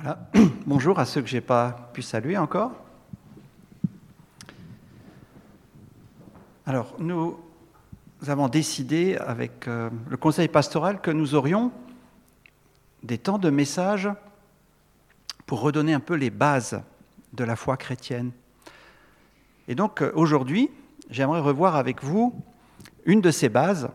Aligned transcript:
Voilà. 0.00 0.30
Bonjour 0.66 1.00
à 1.00 1.04
ceux 1.04 1.22
que 1.22 1.26
je 1.26 1.34
n'ai 1.34 1.40
pas 1.40 1.90
pu 1.92 2.02
saluer 2.02 2.38
encore. 2.38 2.70
Alors, 6.66 6.94
nous 7.00 7.36
avons 8.28 8.46
décidé 8.46 9.16
avec 9.16 9.66
euh, 9.66 9.90
le 10.08 10.16
conseil 10.16 10.46
pastoral 10.46 11.00
que 11.00 11.10
nous 11.10 11.34
aurions 11.34 11.72
des 13.02 13.18
temps 13.18 13.38
de 13.38 13.50
message 13.50 14.08
pour 15.46 15.62
redonner 15.62 15.94
un 15.94 16.00
peu 16.00 16.14
les 16.14 16.30
bases 16.30 16.80
de 17.32 17.42
la 17.42 17.56
foi 17.56 17.76
chrétienne. 17.76 18.30
Et 19.66 19.74
donc, 19.74 20.00
euh, 20.00 20.12
aujourd'hui, 20.14 20.70
j'aimerais 21.10 21.40
revoir 21.40 21.74
avec 21.74 22.04
vous 22.04 22.40
une 23.04 23.20
de 23.20 23.32
ces 23.32 23.48
bases, 23.48 23.88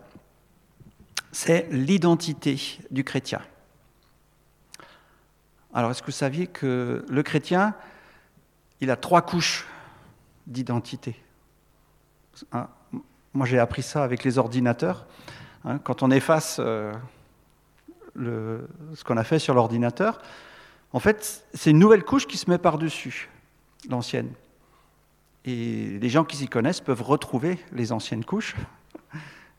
c'est 1.32 1.70
l'identité 1.72 2.60
du 2.92 3.06
chrétien. 3.06 3.40
Alors, 5.74 5.90
est-ce 5.90 6.02
que 6.02 6.08
vous 6.08 6.12
saviez 6.12 6.46
que 6.46 7.04
le 7.08 7.24
chrétien, 7.24 7.74
il 8.80 8.92
a 8.92 8.96
trois 8.96 9.24
couches 9.24 9.66
d'identité? 10.46 11.16
Hein, 12.52 12.68
Moi, 13.34 13.48
j'ai 13.48 13.58
appris 13.58 13.82
ça 13.82 14.04
avec 14.04 14.24
les 14.24 14.38
ordinateurs. 14.38 15.08
Hein, 15.66 15.80
quand 15.80 16.04
on 16.04 16.12
efface 16.12 16.58
euh, 16.60 16.94
ce 18.16 19.04
qu'on 19.04 19.18
a 19.18 19.24
fait 19.24 19.40
sur 19.40 19.56
l'ordinateur, 19.56 20.22
en 20.92 21.00
fait, 21.00 21.44
c'est 21.56 21.72
une 21.72 21.80
nouvelle 21.80 22.04
couche 22.04 22.28
qui 22.28 22.38
se 22.38 22.50
met 22.52 22.60
par-dessus 22.60 23.30
l'ancienne. 23.90 24.32
Et 25.44 25.98
les 26.00 26.10
gens 26.10 26.24
qui 26.24 26.38
s'y 26.38 26.48
connaissent 26.48 26.82
peuvent 26.82 27.02
retrouver 27.02 27.58
les 27.72 27.92
anciennes 27.92 28.24
couches 28.24 28.56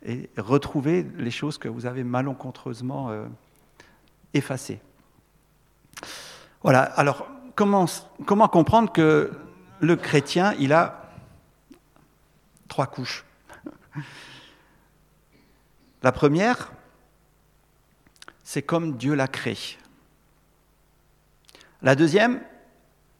et 0.04 0.30
retrouver 0.38 1.04
les 1.16 1.32
choses 1.32 1.58
que 1.58 1.68
vous 1.68 1.86
avez 1.86 2.04
malencontreusement 2.04 3.10
euh, 3.10 3.26
effacées. 4.32 4.80
Voilà, 6.64 6.82
alors 6.82 7.28
comment, 7.54 7.86
comprendre 8.48 8.90
que 8.90 9.30
le 9.80 9.96
chrétien, 9.96 10.54
il 10.54 10.72
a 10.72 11.10
trois 12.68 12.86
couches? 12.86 13.22
La 16.02 16.10
première, 16.10 16.72
c'est 18.42 18.62
comme 18.62 18.96
Dieu 18.96 19.14
l'a 19.14 19.28
créé. 19.28 19.76
La 21.82 21.94
deuxième, 21.94 22.42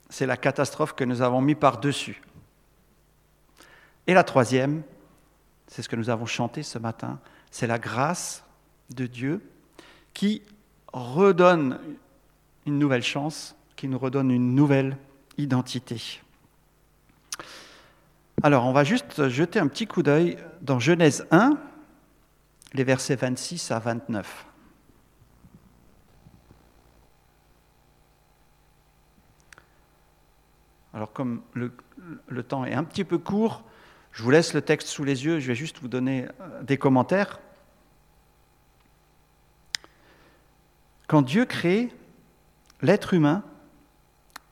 c'est 0.08 0.24
la 0.24 0.38
catastrophe 0.38 0.94
que 0.94 1.04
nous 1.04 1.20
avons 1.20 1.42
mis 1.42 1.54
par-dessus. 1.54 2.22
Et 4.06 4.14
la 4.14 4.24
troisième, 4.24 4.82
c'est 5.66 5.82
ce 5.82 5.90
que 5.90 5.96
nous 5.96 6.08
avons 6.08 6.24
chanté 6.24 6.62
ce 6.62 6.78
matin, 6.78 7.20
c'est 7.50 7.66
la 7.66 7.78
grâce 7.78 8.42
de 8.88 9.06
Dieu 9.06 9.46
qui 10.14 10.40
redonne 10.94 11.78
une 12.66 12.78
nouvelle 12.78 13.02
chance, 13.02 13.56
qui 13.76 13.88
nous 13.88 13.98
redonne 13.98 14.30
une 14.30 14.54
nouvelle 14.54 14.96
identité. 15.36 16.20
Alors, 18.42 18.66
on 18.66 18.72
va 18.72 18.84
juste 18.84 19.28
jeter 19.28 19.58
un 19.58 19.68
petit 19.68 19.86
coup 19.86 20.02
d'œil 20.02 20.38
dans 20.60 20.78
Genèse 20.78 21.26
1, 21.30 21.58
les 22.74 22.84
versets 22.84 23.16
26 23.16 23.70
à 23.70 23.78
29. 23.78 24.46
Alors, 30.94 31.12
comme 31.12 31.42
le, 31.54 31.72
temps 32.44 32.64
est 32.64 32.74
un 32.74 32.84
petit 32.84 33.04
peu 33.04 33.18
court, 33.18 33.64
je 34.12 34.22
vous 34.22 34.30
laisse 34.30 34.54
le 34.54 34.62
texte 34.62 34.88
sous 34.88 35.02
les 35.02 35.24
yeux, 35.24 35.40
je 35.40 35.48
vais 35.48 35.56
juste 35.56 35.80
vous 35.80 35.88
donner 35.88 36.26
euh, 36.40 36.62
des 36.62 36.78
commentaires. 36.78 37.40
Quand 41.08 41.22
Dieu 41.22 41.46
crée 41.46 41.92
l'être 42.84 43.14
humain, 43.14 43.42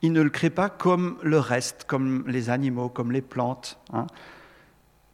il 0.00 0.12
ne 0.12 0.20
le 0.20 0.30
crée 0.30 0.50
pas 0.50 0.68
comme 0.68 1.18
le 1.22 1.38
reste, 1.38 1.84
comme 1.84 2.24
les 2.26 2.50
animaux, 2.50 2.88
comme 2.88 3.12
les 3.12 3.22
plantes. 3.22 3.78
Hein. 3.92 4.06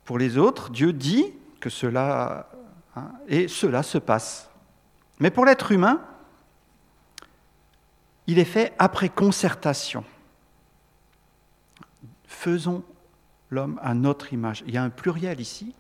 Pour 0.05 0.19
les 0.19 0.39
autres, 0.39 0.71
Dieu 0.71 0.93
dit 0.93 1.27
que 1.61 1.69
cela, 1.69 2.49
hein, 2.97 3.11
et 3.29 3.49
cela 3.49 3.83
se 3.83 3.99
passe. 3.99 4.51
Mais 5.21 5.31
pour 5.31 5.45
l'être 5.45 5.73
humain, 5.73 6.01
il 8.27 8.39
est 8.39 8.45
fait 8.45 8.73
après 8.79 9.09
concertation. 9.09 10.05
Faisons 12.27 12.85
l'homme 13.51 13.79
à 13.83 13.95
notre 13.95 14.33
image. 14.33 14.63
Il 14.67 14.75
y 14.75 14.79
a 14.79 14.83
un 14.83 14.91
pluriel 14.91 15.41
ici. 15.41 15.75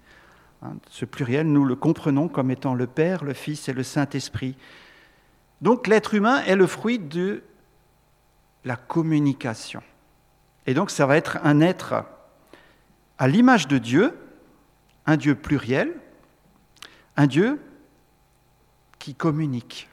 Hein. 0.62 0.77
Ce 0.91 1.04
pluriel, 1.04 1.47
nous 1.47 1.65
le 1.65 1.77
comprenons 1.77 2.28
comme 2.28 2.50
étant 2.50 2.75
le 2.75 2.87
Père, 2.87 3.25
le 3.25 3.34
Fils 3.34 3.69
et 3.69 3.72
le 3.72 3.82
Saint-Esprit. 3.82 4.56
Donc 5.60 5.86
l'être 5.86 6.14
humain 6.14 6.42
est 6.44 6.56
le 6.56 6.66
fruit 6.66 6.98
de 6.98 7.42
la 8.64 8.76
communication. 8.76 9.82
Et 10.66 10.74
donc 10.74 10.91
ça 10.91 11.06
va 11.06 11.16
être 11.16 11.38
un 11.42 11.60
être 11.60 12.04
à 13.19 13.26
l'image 13.26 13.66
de 13.66 13.78
Dieu, 13.78 14.16
un 15.06 15.16
Dieu 15.16 15.34
pluriel, 15.34 15.94
un 17.16 17.26
Dieu 17.26 17.60
qui 18.98 19.14
communique. 19.14 19.88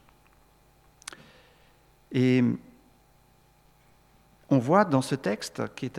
Et 2.11 2.43
on 4.49 4.59
voit 4.59 4.85
dans 4.85 5.01
ce 5.01 5.15
texte 5.15 5.63
qui 5.75 5.91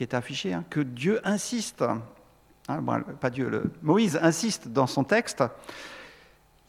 est, 0.00 0.14
affiché 0.14 0.54
hein, 0.54 0.64
que 0.70 0.80
Dieu 0.80 1.20
insiste, 1.24 1.84
hein, 2.68 2.82
pas 3.20 3.30
Dieu, 3.30 3.70
Moïse 3.82 4.18
insiste 4.22 4.68
dans 4.68 4.86
son 4.86 5.04
texte 5.04 5.44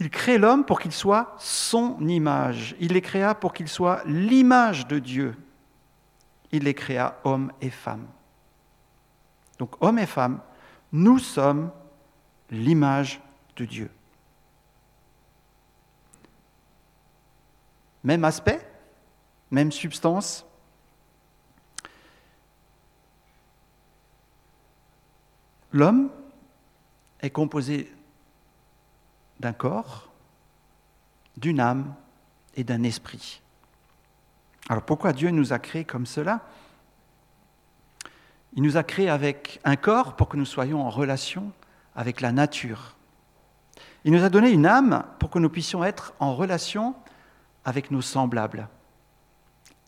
il 0.01 0.09
crée 0.09 0.39
l'homme 0.39 0.66
pour 0.66 0.79
qu'il 0.79 0.91
soit 0.91 1.35
son 1.38 2.07
image. 2.07 2.75
Il 2.79 2.94
les 2.94 3.03
créa 3.03 3.35
pour 3.35 3.53
qu'il 3.53 3.67
soit 3.67 4.01
l'image 4.07 4.88
de 4.88 4.97
Dieu. 4.97 5.38
Il 6.51 6.63
les 6.63 6.73
créa 6.73 7.19
hommes 7.23 7.51
et 7.62 7.69
femmes. 7.69 8.07
Donc 9.59 9.75
hommes 9.79 10.00
et 10.00 10.07
femmes, 10.07 10.41
nous 10.91 11.19
sommes 11.19 11.69
l'image 12.50 13.22
de 13.56 13.66
Dieu. 13.66 13.91
Même 18.03 18.25
aspect, 18.25 18.67
même 19.51 19.72
substance. 19.72 20.47
L'homme 25.72 26.09
est 27.19 27.29
composé 27.29 27.94
d'un 29.41 29.53
corps, 29.53 30.09
d'une 31.35 31.59
âme 31.59 31.94
et 32.56 32.63
d'un 32.63 32.84
esprit. 32.84 33.41
Alors 34.69 34.84
pourquoi 34.84 35.12
Dieu 35.12 35.31
nous 35.31 35.52
a 35.52 35.59
créés 35.59 35.84
comme 35.84 36.06
cela? 36.06 36.41
Il 38.53 38.63
nous 38.63 38.78
a 38.78 38.84
créés 38.84 39.09
avec 39.09 39.59
un 39.63 39.75
corps 39.75 40.16
pour 40.16 40.29
que 40.29 40.38
nous 40.38 40.46
soyons 40.46 40.85
en 40.85 40.90
relation 40.90 41.52
avec 41.96 42.22
la 42.22 42.31
nature. 42.31 42.96
Il 44.06 44.13
nous 44.13 44.24
a 44.24 44.29
donné 44.29 44.52
une 44.52 44.66
âme 44.66 45.03
pour 45.19 45.29
que 45.29 45.40
nous 45.40 45.50
puissions 45.50 45.84
être 45.84 46.13
en 46.19 46.35
relation 46.35 46.96
avec 47.66 47.91
nos 47.91 48.02
semblables. 48.02 48.68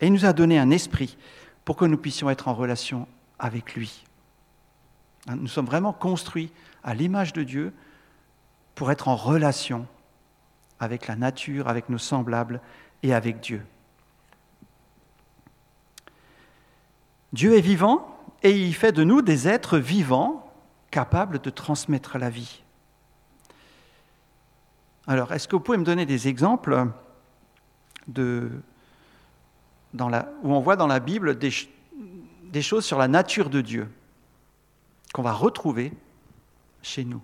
Et 0.02 0.08
il 0.08 0.14
nous 0.14 0.26
a 0.26 0.34
donné 0.34 0.58
un 0.58 0.72
esprit 0.72 1.18
pour 1.64 1.76
que 1.76 1.86
nous 1.86 1.98
puissions 1.98 2.30
être 2.30 2.48
en 2.48 2.54
relation 2.54 3.08
avec 3.38 3.76
lui. 3.76 4.04
Nous 5.28 5.48
sommes 5.48 5.66
vraiment 5.66 5.94
construits 5.94 6.52
à 6.84 6.94
l'image 6.94 7.34
de 7.34 7.44
Dieu 7.44 7.74
pour 8.76 8.92
être 8.92 9.08
en 9.08 9.16
relation 9.16 9.88
avec 10.80 11.08
la 11.08 11.16
nature, 11.16 11.68
avec 11.68 11.90
nos 11.90 11.98
semblables 11.98 12.62
et 13.02 13.14
avec 13.14 13.40
Dieu. 13.40 13.66
Dieu 17.32 17.58
est 17.58 17.62
vivant 17.62 18.08
et 18.44 18.52
il 18.52 18.76
fait 18.76 18.92
de 18.92 19.04
nous 19.04 19.22
des 19.22 19.48
êtres 19.48 19.78
vivants 19.78 20.52
capables 20.92 21.40
de 21.40 21.50
transmettre 21.50 22.18
la 22.18 22.30
vie. 22.30 22.62
Alors, 25.08 25.34
est-ce 25.34 25.48
que 25.48 25.56
vous 25.56 25.62
pouvez 25.62 25.78
me 25.78 25.84
donner 25.84 26.06
des 26.06 26.28
exemples 26.28 26.88
où 28.16 28.50
on 30.44 30.60
voit 30.60 30.76
dans 30.76 30.88
la 30.88 31.00
Bible 31.00 31.38
des 31.38 32.62
choses 32.62 32.86
sur 32.86 32.98
la 32.98 33.08
nature 33.08 33.50
de 33.50 33.62
Dieu 33.62 33.90
qu'on 35.14 35.24
va 35.24 35.34
retrouver 35.34 35.92
chez 36.82 37.04
nous? 37.04 37.22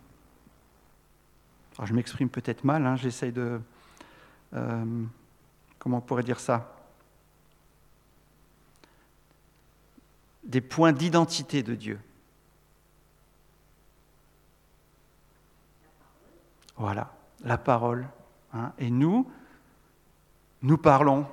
Je 1.85 1.93
m'exprime 1.93 2.29
peut-être 2.29 2.63
mal, 2.63 2.85
hein, 2.85 2.95
j'essaye 2.95 3.31
de... 3.31 3.61
Euh, 4.53 5.03
comment 5.77 5.97
on 5.97 6.01
pourrait 6.01 6.23
dire 6.23 6.39
ça? 6.39 6.75
Des 10.43 10.61
points 10.61 10.91
d'identité 10.91 11.63
de 11.63 11.75
Dieu. 11.75 11.99
Voilà, 16.75 17.13
la 17.43 17.57
parole. 17.57 18.07
Hein. 18.53 18.71
Et 18.79 18.89
nous, 18.89 19.29
nous 20.61 20.77
parlons. 20.77 21.27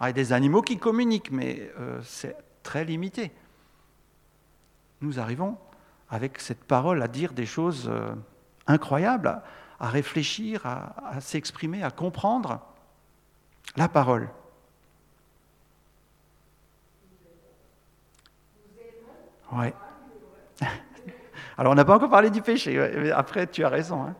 Il 0.00 0.06
y 0.06 0.08
a 0.08 0.12
des 0.12 0.32
animaux 0.32 0.62
qui 0.62 0.78
communiquent, 0.78 1.30
mais 1.30 1.70
euh, 1.78 2.00
c'est 2.02 2.36
très 2.62 2.84
limité. 2.84 3.32
Nous 5.00 5.18
arrivons 5.18 5.56
avec 6.10 6.40
cette 6.40 6.64
parole 6.64 7.02
à 7.02 7.08
dire 7.08 7.32
des 7.32 7.46
choses 7.46 7.88
euh, 7.88 8.14
incroyable 8.66 9.42
à 9.78 9.88
réfléchir, 9.88 10.64
à, 10.64 11.20
s'exprimer, 11.20 11.82
à 11.82 11.90
comprendre 11.90 12.60
la 13.76 13.88
parole. 13.88 14.28
Ouais. 19.52 19.74
Alors 21.58 21.72
on 21.72 21.74
n'a 21.74 21.84
pas 21.84 21.96
encore 21.96 22.10
parlé 22.10 22.30
du 22.30 22.42
péché, 22.42 22.76
mais 22.96 23.10
après 23.10 23.46
tu 23.46 23.64
as 23.64 23.68
raison. 23.68 24.02
Hein. 24.02 24.14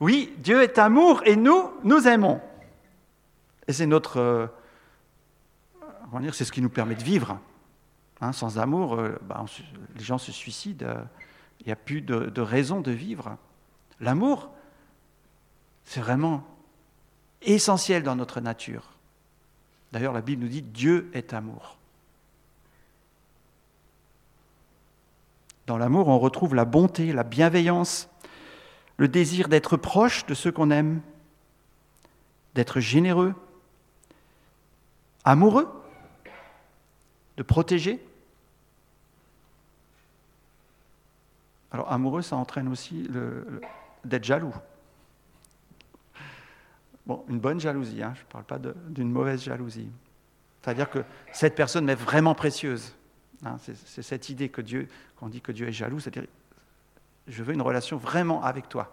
Oui, 0.00 0.34
Dieu 0.38 0.62
est 0.62 0.78
amour 0.78 1.22
et 1.26 1.36
nous, 1.36 1.70
nous 1.84 2.08
aimons. 2.08 2.40
Et 3.68 3.72
c'est 3.72 3.86
notre... 3.86 4.16
Euh, 4.18 4.46
dire, 6.20 6.34
c'est 6.34 6.44
ce 6.44 6.52
qui 6.52 6.62
nous 6.62 6.70
permet 6.70 6.94
de 6.94 7.02
vivre. 7.02 7.38
Hein. 8.20 8.32
Sans 8.32 8.58
amour, 8.58 8.94
euh, 8.94 9.18
bah, 9.22 9.44
les 9.94 10.02
gens 10.02 10.18
se 10.18 10.32
suicident, 10.32 10.86
euh, 10.86 11.02
il 11.60 11.66
n'y 11.66 11.72
a 11.72 11.76
plus 11.76 12.00
de, 12.00 12.26
de 12.26 12.40
raison 12.40 12.80
de 12.80 12.90
vivre. 12.90 13.36
L'amour, 14.00 14.50
c'est 15.84 16.00
vraiment 16.00 16.44
essentiel 17.42 18.02
dans 18.02 18.16
notre 18.16 18.40
nature. 18.40 18.90
D'ailleurs, 19.92 20.12
la 20.12 20.22
Bible 20.22 20.42
nous 20.42 20.48
dit 20.48 20.62
Dieu 20.62 21.10
est 21.14 21.34
amour. 21.34 21.76
Dans 25.66 25.78
l'amour, 25.78 26.08
on 26.08 26.18
retrouve 26.18 26.54
la 26.54 26.64
bonté, 26.64 27.12
la 27.12 27.22
bienveillance, 27.22 28.08
le 28.96 29.08
désir 29.08 29.48
d'être 29.48 29.76
proche 29.76 30.26
de 30.26 30.34
ceux 30.34 30.50
qu'on 30.50 30.70
aime, 30.70 31.00
d'être 32.54 32.80
généreux, 32.80 33.34
amoureux, 35.24 35.68
de 37.36 37.42
protéger. 37.42 38.04
Alors 41.70 41.92
amoureux, 41.92 42.22
ça 42.22 42.36
entraîne 42.36 42.68
aussi 42.68 43.08
d'être 44.04 44.24
jaloux. 44.24 44.54
Bon, 47.06 47.24
une 47.28 47.40
bonne 47.40 47.60
jalousie, 47.60 48.02
hein, 48.02 48.12
je 48.14 48.20
ne 48.20 48.26
parle 48.26 48.44
pas 48.44 48.58
d'une 48.58 49.10
mauvaise 49.10 49.42
jalousie. 49.42 49.88
C'est-à-dire 50.62 50.90
que 50.90 51.04
cette 51.32 51.54
personne 51.54 51.84
m'est 51.84 51.94
vraiment 51.94 52.34
précieuse. 52.34 52.94
Hein, 53.44 53.56
c'est 53.58 54.02
cette 54.02 54.28
idée 54.28 54.48
que 54.48 54.60
Dieu, 54.60 54.88
qu'on 55.16 55.28
dit 55.28 55.40
que 55.40 55.52
Dieu 55.52 55.66
est 55.66 55.72
jaloux, 55.72 55.98
c'est-à-dire 55.98 56.28
je 57.26 57.42
veux 57.42 57.54
une 57.54 57.62
relation 57.62 57.96
vraiment 57.96 58.42
avec 58.42 58.68
toi. 58.68 58.92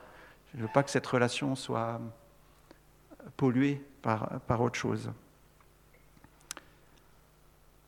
Je 0.51 0.57
ne 0.57 0.63
veux 0.63 0.71
pas 0.73 0.83
que 0.83 0.89
cette 0.89 1.05
relation 1.05 1.55
soit 1.55 1.99
polluée 3.35 3.83
par, 4.01 4.39
par 4.41 4.61
autre 4.61 4.77
chose. 4.77 5.11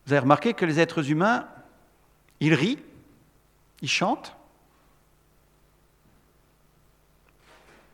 Vous 0.06 0.12
avez 0.12 0.20
remarqué 0.20 0.54
que 0.54 0.64
les 0.64 0.80
êtres 0.80 1.10
humains, 1.10 1.48
ils 2.40 2.54
rient, 2.54 2.78
ils 3.80 3.88
chantent. 3.88 4.36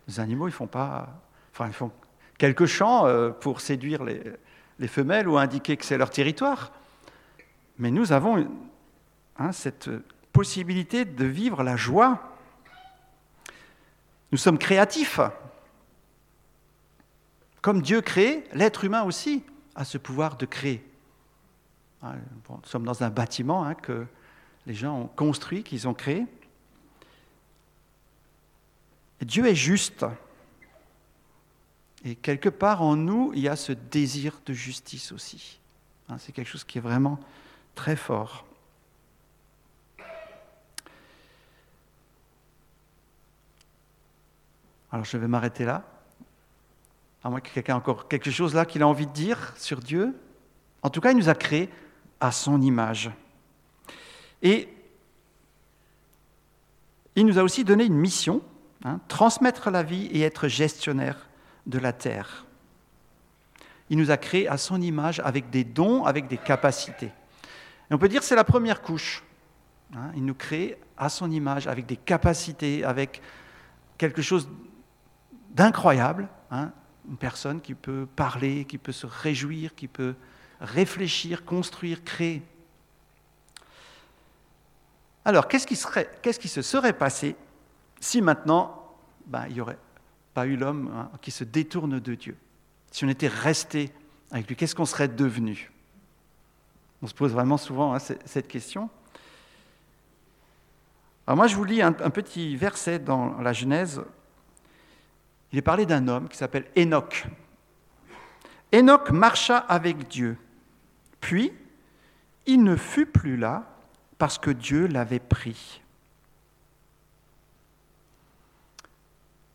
Les 0.08 0.20
animaux, 0.20 0.48
ils 0.48 0.52
font 0.52 0.66
pas. 0.66 1.08
Enfin, 1.58 1.90
quelques 2.38 2.66
chants 2.66 3.06
euh, 3.06 3.30
pour 3.30 3.60
séduire 3.60 4.04
les, 4.04 4.22
les 4.78 4.88
femelles 4.88 5.28
ou 5.28 5.38
indiquer 5.38 5.76
que 5.76 5.84
c'est 5.84 5.98
leur 5.98 6.10
territoire. 6.10 6.72
Mais 7.78 7.90
nous 7.90 8.12
avons 8.12 8.48
hein, 9.38 9.52
cette 9.52 9.90
possibilité 10.32 11.04
de 11.04 11.24
vivre 11.24 11.62
la 11.62 11.76
joie. 11.76 12.20
Nous 14.32 14.38
sommes 14.38 14.58
créatifs. 14.58 15.20
Comme 17.62 17.82
Dieu 17.82 18.00
crée, 18.00 18.44
l'être 18.52 18.84
humain 18.84 19.02
aussi 19.02 19.42
a 19.74 19.84
ce 19.84 19.98
pouvoir 19.98 20.36
de 20.36 20.46
créer. 20.46 20.84
Hein, 22.02 22.14
nous 22.48 22.60
sommes 22.64 22.84
dans 22.84 23.02
un 23.02 23.10
bâtiment 23.10 23.64
hein, 23.64 23.74
que 23.74 24.06
les 24.66 24.74
gens 24.74 25.00
ont 25.00 25.06
construit, 25.06 25.62
qu'ils 25.62 25.88
ont 25.88 25.94
créé. 25.94 26.26
Dieu 29.22 29.46
est 29.46 29.54
juste. 29.54 30.04
Et 32.04 32.14
quelque 32.14 32.48
part 32.48 32.82
en 32.82 32.96
nous, 32.96 33.32
il 33.34 33.40
y 33.40 33.48
a 33.48 33.56
ce 33.56 33.72
désir 33.72 34.40
de 34.46 34.52
justice 34.52 35.12
aussi. 35.12 35.58
Hein, 36.08 36.18
c'est 36.18 36.32
quelque 36.32 36.48
chose 36.48 36.64
qui 36.64 36.78
est 36.78 36.80
vraiment 36.80 37.18
très 37.74 37.96
fort. 37.96 38.44
Alors 44.92 45.04
je 45.04 45.16
vais 45.16 45.26
m'arrêter 45.26 45.64
là. 45.64 45.84
À 47.24 47.30
moins 47.30 47.40
que 47.40 47.50
quelqu'un 47.50 47.74
ait 47.74 47.76
encore 47.76 48.08
quelque 48.08 48.30
chose 48.30 48.54
là 48.54 48.64
qu'il 48.64 48.82
a 48.82 48.88
envie 48.88 49.06
de 49.06 49.12
dire 49.12 49.52
sur 49.56 49.80
Dieu. 49.80 50.14
En 50.82 50.90
tout 50.90 51.00
cas, 51.00 51.10
il 51.10 51.16
nous 51.16 51.28
a 51.28 51.34
créés 51.34 51.68
à 52.20 52.30
son 52.30 52.62
image. 52.62 53.10
Et 54.42 54.68
il 57.16 57.26
nous 57.26 57.38
a 57.38 57.42
aussi 57.42 57.64
donné 57.64 57.84
une 57.84 57.96
mission, 57.96 58.42
hein, 58.84 59.00
transmettre 59.08 59.70
la 59.70 59.82
vie 59.82 60.06
et 60.06 60.22
être 60.22 60.48
gestionnaire 60.48 61.28
de 61.66 61.78
la 61.78 61.92
terre. 61.92 62.46
Il 63.88 63.98
nous 63.98 64.10
a 64.10 64.16
créés 64.16 64.48
à 64.48 64.58
son 64.58 64.80
image 64.80 65.20
avec 65.20 65.50
des 65.50 65.64
dons, 65.64 66.04
avec 66.04 66.26
des 66.26 66.38
capacités. 66.38 67.12
On 67.90 67.98
peut 67.98 68.08
dire 68.08 68.20
que 68.20 68.26
c'est 68.26 68.36
la 68.36 68.44
première 68.44 68.82
couche. 68.82 69.22
Hein. 69.94 70.10
il 70.16 70.24
nous 70.24 70.34
crée 70.34 70.76
à 70.96 71.08
son 71.08 71.30
image 71.30 71.68
avec 71.68 71.86
des 71.86 71.96
capacités, 71.96 72.84
avec 72.84 73.22
quelque 73.96 74.22
chose 74.22 74.48
d'incroyable. 75.50 76.28
Hein. 76.50 76.72
une 77.08 77.16
personne 77.16 77.60
qui 77.60 77.74
peut 77.74 78.06
parler, 78.16 78.64
qui 78.64 78.78
peut 78.78 78.92
se 78.92 79.06
réjouir, 79.06 79.74
qui 79.74 79.86
peut 79.86 80.14
réfléchir, 80.60 81.44
construire, 81.44 82.02
créer. 82.02 82.42
Alors, 85.24 85.48
qu'est-ce 85.48 85.66
qui 85.66 86.48
se 86.48 86.62
serait 86.62 86.92
passé 86.92 87.36
si 88.06 88.22
maintenant, 88.22 88.94
ben, 89.26 89.46
il 89.48 89.54
n'y 89.54 89.60
aurait 89.60 89.78
pas 90.32 90.46
eu 90.46 90.56
l'homme 90.56 90.92
hein, 90.94 91.10
qui 91.20 91.32
se 91.32 91.42
détourne 91.42 91.98
de 91.98 92.14
Dieu 92.14 92.36
Si 92.92 93.04
on 93.04 93.08
était 93.08 93.26
resté 93.26 93.90
avec 94.30 94.46
lui, 94.46 94.54
qu'est-ce 94.54 94.76
qu'on 94.76 94.84
serait 94.84 95.08
devenu? 95.08 95.72
On 97.02 97.08
se 97.08 97.14
pose 97.14 97.32
vraiment 97.32 97.56
souvent 97.56 97.94
hein, 97.94 97.98
cette 97.98 98.46
question. 98.46 98.88
Alors 101.26 101.36
moi, 101.36 101.48
je 101.48 101.56
vous 101.56 101.64
lis 101.64 101.82
un, 101.82 101.88
un, 101.88 102.10
petit 102.10 102.54
verset 102.54 103.00
dans 103.00 103.40
la 103.40 103.52
Genèse. 103.52 104.00
Il 105.50 105.58
est 105.58 105.62
parlé 105.62 105.84
d'un 105.84 106.06
homme 106.06 106.28
qui 106.28 106.36
s'appelle 106.36 106.66
Enoch. 106.78 107.26
Enoch 108.72 109.10
marcha 109.10 109.58
avec 109.58 110.06
Dieu. 110.06 110.38
Puis, 111.20 111.52
il 112.46 112.62
ne 112.62 112.76
fut 112.76 113.06
plus 113.06 113.36
là 113.36 113.64
parce 114.16 114.38
que 114.38 114.50
Dieu 114.50 114.86
l'avait 114.86 115.18
pris. 115.18 115.82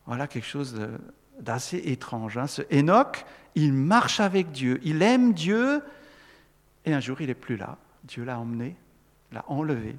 Voilà 0.05 0.27
quelque 0.27 0.47
chose 0.47 0.79
d'assez 1.39 1.77
étrange. 1.77 2.37
Hein. 2.37 2.47
Ce 2.47 2.61
Enoch, 2.73 3.25
il 3.55 3.73
marche 3.73 4.19
avec 4.19 4.51
Dieu, 4.51 4.79
il 4.83 5.01
aime 5.01 5.33
Dieu, 5.33 5.81
et 6.85 6.93
un 6.93 6.99
jour 6.99 7.21
il 7.21 7.27
n'est 7.27 7.33
plus 7.33 7.57
là. 7.57 7.77
Dieu 8.03 8.23
l'a 8.23 8.39
emmené, 8.39 8.75
l'a 9.31 9.43
enlevé. 9.47 9.95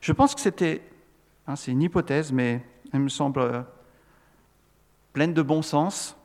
Je 0.00 0.12
pense 0.12 0.34
que 0.34 0.40
c'était, 0.40 0.82
hein, 1.46 1.56
c'est 1.56 1.72
une 1.72 1.82
hypothèse, 1.82 2.32
mais 2.32 2.64
elle 2.92 3.00
me 3.00 3.08
semble 3.08 3.40
euh, 3.40 3.62
pleine 5.12 5.34
de 5.34 5.42
bon 5.42 5.62
sens, 5.62 6.16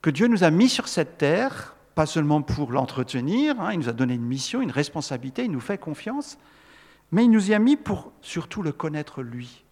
que 0.00 0.10
Dieu 0.10 0.26
nous 0.26 0.44
a 0.44 0.50
mis 0.50 0.68
sur 0.68 0.88
cette 0.88 1.18
terre 1.18 1.76
pas 1.94 2.06
seulement 2.06 2.42
pour 2.42 2.72
l'entretenir, 2.72 3.60
hein, 3.60 3.72
il 3.72 3.80
nous 3.80 3.88
a 3.88 3.92
donné 3.92 4.14
une 4.14 4.24
mission, 4.24 4.62
une 4.62 4.70
responsabilité, 4.70 5.44
il 5.44 5.50
nous 5.50 5.60
fait 5.60 5.78
confiance, 5.78 6.38
mais 7.10 7.24
il 7.24 7.30
nous 7.30 7.50
y 7.50 7.54
a 7.54 7.58
mis 7.58 7.76
pour 7.76 8.12
surtout 8.22 8.62
le 8.62 8.72
connaître 8.72 9.22
lui. 9.22 9.64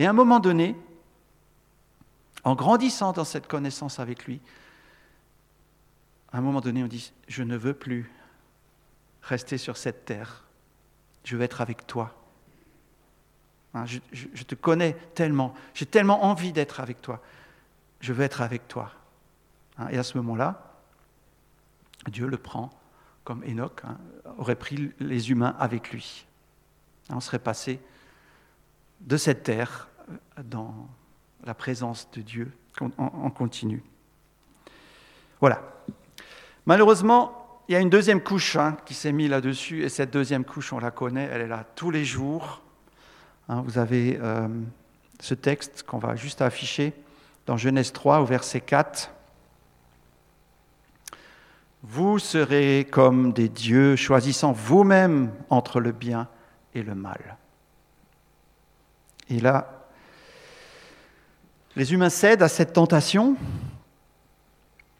Et 0.00 0.06
à 0.06 0.10
un 0.10 0.14
moment 0.14 0.40
donné, 0.40 0.74
en 2.44 2.54
grandissant 2.54 3.12
dans 3.12 3.24
cette 3.24 3.46
connaissance 3.46 4.00
avec 4.00 4.24
lui, 4.24 4.40
à 6.32 6.38
un 6.38 6.40
moment 6.40 6.62
donné, 6.62 6.82
on 6.82 6.86
dit, 6.86 7.12
je 7.28 7.42
ne 7.42 7.54
veux 7.54 7.74
plus 7.74 8.10
rester 9.20 9.58
sur 9.58 9.76
cette 9.76 10.06
terre, 10.06 10.46
je 11.22 11.36
veux 11.36 11.42
être 11.42 11.60
avec 11.60 11.86
toi. 11.86 12.14
Hein, 13.74 13.84
je, 13.84 14.42
te 14.42 14.54
connais 14.54 14.94
tellement, 15.14 15.52
j'ai 15.74 15.84
tellement 15.84 16.24
envie 16.24 16.54
d'être 16.54 16.80
avec 16.80 17.02
toi, 17.02 17.20
je 18.00 18.14
veux 18.14 18.24
être 18.24 18.40
avec 18.40 18.68
toi. 18.68 18.92
Hein, 19.76 19.88
et 19.90 19.98
à 19.98 20.02
ce 20.02 20.16
moment-là, 20.16 20.78
Dieu 22.08 22.26
le 22.26 22.38
prend 22.38 22.70
comme 23.22 23.44
Enoch 23.44 23.82
hein, 23.84 23.98
aurait 24.38 24.56
pris 24.56 24.92
les 24.98 25.30
humains 25.30 25.54
avec 25.58 25.90
lui. 25.90 26.24
On 27.10 27.20
serait 27.20 27.38
passé 27.38 27.82
de 29.02 29.18
cette 29.18 29.42
terre 29.42 29.88
dans 30.44 30.88
la 31.44 31.54
présence 31.54 32.08
de 32.12 32.20
Dieu 32.20 32.52
en 32.80 33.30
continu. 33.30 33.82
Voilà. 35.40 35.62
Malheureusement, 36.66 37.62
il 37.68 37.72
y 37.72 37.76
a 37.76 37.80
une 37.80 37.90
deuxième 37.90 38.20
couche 38.20 38.56
hein, 38.56 38.76
qui 38.84 38.94
s'est 38.94 39.12
mise 39.12 39.30
là-dessus, 39.30 39.84
et 39.84 39.88
cette 39.88 40.12
deuxième 40.12 40.44
couche, 40.44 40.72
on 40.72 40.80
la 40.80 40.90
connaît, 40.90 41.28
elle 41.32 41.42
est 41.42 41.46
là 41.48 41.64
tous 41.76 41.90
les 41.90 42.04
jours. 42.04 42.62
Hein, 43.48 43.62
vous 43.62 43.78
avez 43.78 44.18
euh, 44.20 44.48
ce 45.20 45.34
texte 45.34 45.84
qu'on 45.84 45.98
va 45.98 46.16
juste 46.16 46.42
afficher 46.42 46.92
dans 47.46 47.56
Genèse 47.56 47.92
3 47.92 48.20
au 48.20 48.24
verset 48.24 48.60
4. 48.60 49.12
Vous 51.82 52.18
serez 52.18 52.86
comme 52.90 53.32
des 53.32 53.48
dieux, 53.48 53.96
choisissant 53.96 54.52
vous-même 54.52 55.32
entre 55.48 55.80
le 55.80 55.92
bien 55.92 56.28
et 56.74 56.82
le 56.82 56.94
mal. 56.94 57.38
Et 59.28 59.40
là, 59.40 59.79
les 61.76 61.92
humains 61.92 62.10
cèdent 62.10 62.42
à 62.42 62.48
cette 62.48 62.72
tentation. 62.72 63.36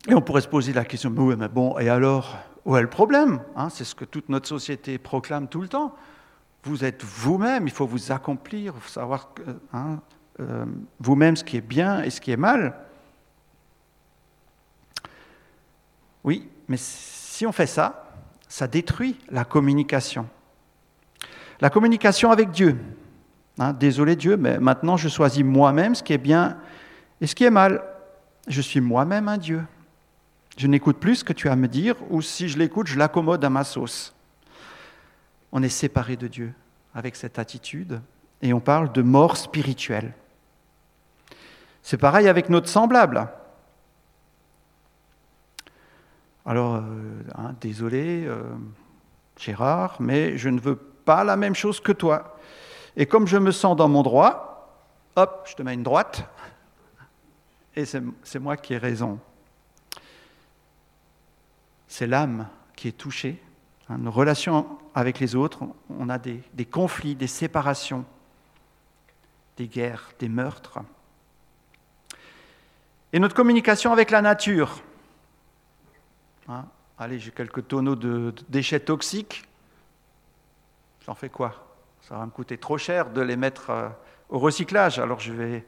Et 0.08 0.14
on 0.14 0.22
pourrait 0.22 0.40
se 0.40 0.48
poser 0.48 0.72
la 0.72 0.84
question, 0.84 1.10
mais, 1.10 1.36
mais 1.36 1.48
bon, 1.48 1.78
et 1.78 1.88
alors, 1.88 2.38
où 2.64 2.76
est 2.76 2.82
le 2.82 2.88
problème 2.88 3.40
hein, 3.56 3.68
C'est 3.70 3.84
ce 3.84 3.94
que 3.94 4.04
toute 4.04 4.28
notre 4.28 4.48
société 4.48 4.98
proclame 4.98 5.48
tout 5.48 5.60
le 5.60 5.68
temps. 5.68 5.94
Vous 6.62 6.84
êtes 6.84 7.02
vous-même, 7.02 7.66
il 7.66 7.72
faut 7.72 7.86
vous 7.86 8.12
accomplir, 8.12 8.74
savoir 8.86 9.30
hein, 9.72 10.00
euh, 10.40 10.64
vous-même 10.98 11.36
ce 11.36 11.44
qui 11.44 11.56
est 11.56 11.62
bien 11.62 12.02
et 12.02 12.10
ce 12.10 12.20
qui 12.20 12.30
est 12.30 12.36
mal. 12.36 12.74
Oui, 16.22 16.48
mais 16.68 16.76
si 16.76 17.46
on 17.46 17.52
fait 17.52 17.66
ça, 17.66 18.14
ça 18.48 18.66
détruit 18.68 19.18
la 19.30 19.44
communication. 19.44 20.28
La 21.60 21.70
communication 21.70 22.30
avec 22.30 22.50
Dieu. 22.50 22.78
Hein, 23.60 23.74
désolé 23.74 24.16
Dieu, 24.16 24.38
mais 24.38 24.58
maintenant 24.58 24.96
je 24.96 25.10
choisis 25.10 25.44
moi-même 25.44 25.94
ce 25.94 26.02
qui 26.02 26.14
est 26.14 26.18
bien 26.18 26.56
et 27.20 27.26
ce 27.26 27.34
qui 27.34 27.44
est 27.44 27.50
mal. 27.50 27.82
Je 28.48 28.62
suis 28.62 28.80
moi-même 28.80 29.28
un 29.28 29.36
Dieu. 29.36 29.62
Je 30.56 30.66
n'écoute 30.66 30.96
plus 30.96 31.16
ce 31.16 31.24
que 31.24 31.34
tu 31.34 31.46
as 31.46 31.52
à 31.52 31.56
me 31.56 31.68
dire, 31.68 31.94
ou 32.08 32.22
si 32.22 32.48
je 32.48 32.58
l'écoute, 32.58 32.86
je 32.86 32.98
l'accommode 32.98 33.44
à 33.44 33.50
ma 33.50 33.62
sauce. 33.62 34.14
On 35.52 35.62
est 35.62 35.68
séparé 35.68 36.16
de 36.16 36.26
Dieu 36.26 36.54
avec 36.94 37.16
cette 37.16 37.38
attitude, 37.38 38.00
et 38.40 38.54
on 38.54 38.60
parle 38.60 38.92
de 38.92 39.02
mort 39.02 39.36
spirituelle. 39.36 40.14
C'est 41.82 41.98
pareil 41.98 42.28
avec 42.28 42.48
notre 42.48 42.68
semblable. 42.68 43.28
Alors, 46.46 46.76
euh, 46.76 46.82
hein, 47.36 47.54
désolé, 47.60 48.24
euh, 48.26 48.42
Gérard, 49.38 49.96
mais 50.00 50.38
je 50.38 50.48
ne 50.48 50.58
veux 50.58 50.76
pas 50.76 51.24
la 51.24 51.36
même 51.36 51.54
chose 51.54 51.78
que 51.78 51.92
toi. 51.92 52.38
Et 52.96 53.06
comme 53.06 53.26
je 53.26 53.36
me 53.36 53.52
sens 53.52 53.76
dans 53.76 53.88
mon 53.88 54.02
droit, 54.02 54.76
hop, 55.16 55.46
je 55.48 55.54
te 55.54 55.62
mets 55.62 55.74
une 55.74 55.82
droite, 55.82 56.24
et 57.76 57.84
c'est 57.84 58.38
moi 58.38 58.56
qui 58.56 58.74
ai 58.74 58.78
raison. 58.78 59.18
C'est 61.88 62.06
l'âme 62.06 62.48
qui 62.76 62.88
est 62.88 62.92
touchée. 62.92 63.40
Hein, 63.88 63.98
nos 63.98 64.10
relations 64.10 64.78
avec 64.94 65.20
les 65.20 65.34
autres, 65.34 65.60
on 65.88 66.08
a 66.08 66.18
des, 66.18 66.64
conflits, 66.70 67.14
des 67.14 67.26
séparations, 67.26 68.04
des 69.56 69.66
guerres, 69.66 70.12
des 70.18 70.28
meurtres. 70.28 70.78
Et 73.12 73.18
notre 73.18 73.34
communication 73.34 73.92
avec 73.92 74.10
la 74.10 74.22
nature. 74.22 74.80
Hein, 76.48 76.64
allez, 76.98 77.18
j'ai 77.18 77.30
quelques 77.30 77.66
tonneaux 77.66 77.96
de, 77.96 78.34
déchets 78.48 78.80
toxiques. 78.80 79.44
J'en 81.06 81.14
fais 81.14 81.28
quoi? 81.28 81.69
Ça 82.02 82.16
va 82.16 82.26
me 82.26 82.30
coûter 82.30 82.58
trop 82.58 82.78
cher 82.78 83.10
de 83.10 83.20
les 83.20 83.36
mettre 83.36 83.70
euh, 83.70 83.88
au 84.28 84.38
recyclage, 84.38 84.98
alors 84.98 85.20
je 85.20 85.32
vais, 85.32 85.66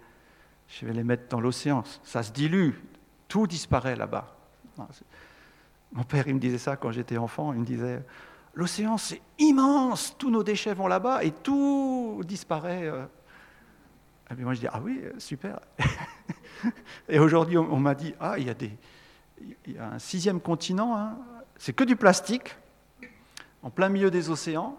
je 0.69 0.87
vais 0.87 0.93
les 0.93 1.05
mettre 1.05 1.29
dans 1.29 1.41
l'océan. 1.41 1.85
Ça 2.03 2.23
se 2.23 2.33
dilue, 2.33 2.73
tout 3.29 3.47
disparaît 3.47 3.97
là-bas. 3.97 4.37
Mon 5.93 6.05
père, 6.05 6.27
il 6.27 6.35
me 6.35 6.41
disait 6.41 6.59
ça 6.59 6.77
quand 6.77 6.91
j'étais 6.91 7.19
enfant, 7.19 7.53
il 7.53 7.61
me 7.61 7.65
disait, 7.65 8.03
l'océan 8.55 8.97
c'est 8.97 9.21
immense, 9.39 10.17
tous 10.19 10.31
nos 10.31 10.43
déchets 10.43 10.75
vont 10.75 10.87
là-bas 10.87 11.23
et 11.25 11.31
tout 11.31 12.23
disparaît. 12.25 12.87
Euh. 12.87 13.05
Et 14.31 14.35
puis 14.35 14.45
moi 14.45 14.55
je 14.55 14.61
dis, 14.61 14.69
ah 14.69 14.81
oui, 14.83 15.03
super. 15.19 15.61
Et 17.09 17.19
aujourd'hui, 17.19 17.59
on, 17.59 17.77
m'a 17.79 17.95
dit, 17.95 18.15
ah, 18.21 18.39
il 18.39 18.47
y, 18.47 18.51
a 18.51 18.55
des, 18.55 18.71
il 19.67 19.75
y 19.75 19.79
a 19.79 19.93
un 19.93 19.99
sixième 19.99 20.41
continent, 20.41 20.97
hein. 20.97 21.19
c'est 21.57 21.73
que 21.73 21.85
du 21.85 21.97
plastique, 21.97 22.57
en 23.63 23.71
plein 23.71 23.89
milieu 23.89 24.11
des 24.11 24.31
océans. 24.31 24.79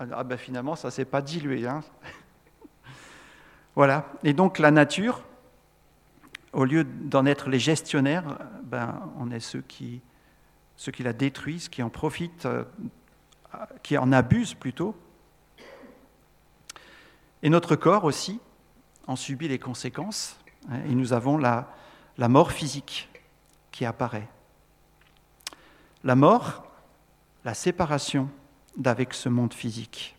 Ah 0.00 0.22
ben 0.22 0.38
finalement, 0.38 0.76
ça 0.76 0.88
ne 0.88 0.92
s'est 0.92 1.04
pas 1.04 1.20
dilué. 1.20 1.66
Hein. 1.66 1.82
voilà. 3.74 4.06
Et 4.22 4.32
donc 4.32 4.58
la 4.58 4.70
nature, 4.70 5.22
au 6.52 6.64
lieu 6.64 6.84
d'en 6.84 7.26
être 7.26 7.48
les 7.48 7.58
gestionnaires, 7.58 8.38
ben, 8.62 9.10
on 9.18 9.30
est 9.32 9.40
ceux 9.40 9.62
qui, 9.62 10.00
ceux 10.76 10.92
qui 10.92 11.02
la 11.02 11.12
détruisent, 11.12 11.68
qui 11.68 11.82
en 11.82 11.90
profitent, 11.90 12.46
euh, 12.46 12.64
qui 13.82 13.98
en 13.98 14.12
abusent 14.12 14.54
plutôt. 14.54 14.94
Et 17.42 17.50
notre 17.50 17.74
corps 17.74 18.04
aussi 18.04 18.40
en 19.08 19.16
subit 19.16 19.48
les 19.48 19.58
conséquences. 19.58 20.38
Hein, 20.70 20.78
et 20.88 20.94
nous 20.94 21.12
avons 21.12 21.38
la, 21.38 21.74
la 22.18 22.28
mort 22.28 22.52
physique 22.52 23.08
qui 23.72 23.84
apparaît. 23.84 24.28
La 26.04 26.14
mort, 26.14 26.64
la 27.44 27.54
séparation 27.54 28.28
d'avec 28.76 29.14
ce 29.14 29.28
monde 29.28 29.54
physique. 29.54 30.16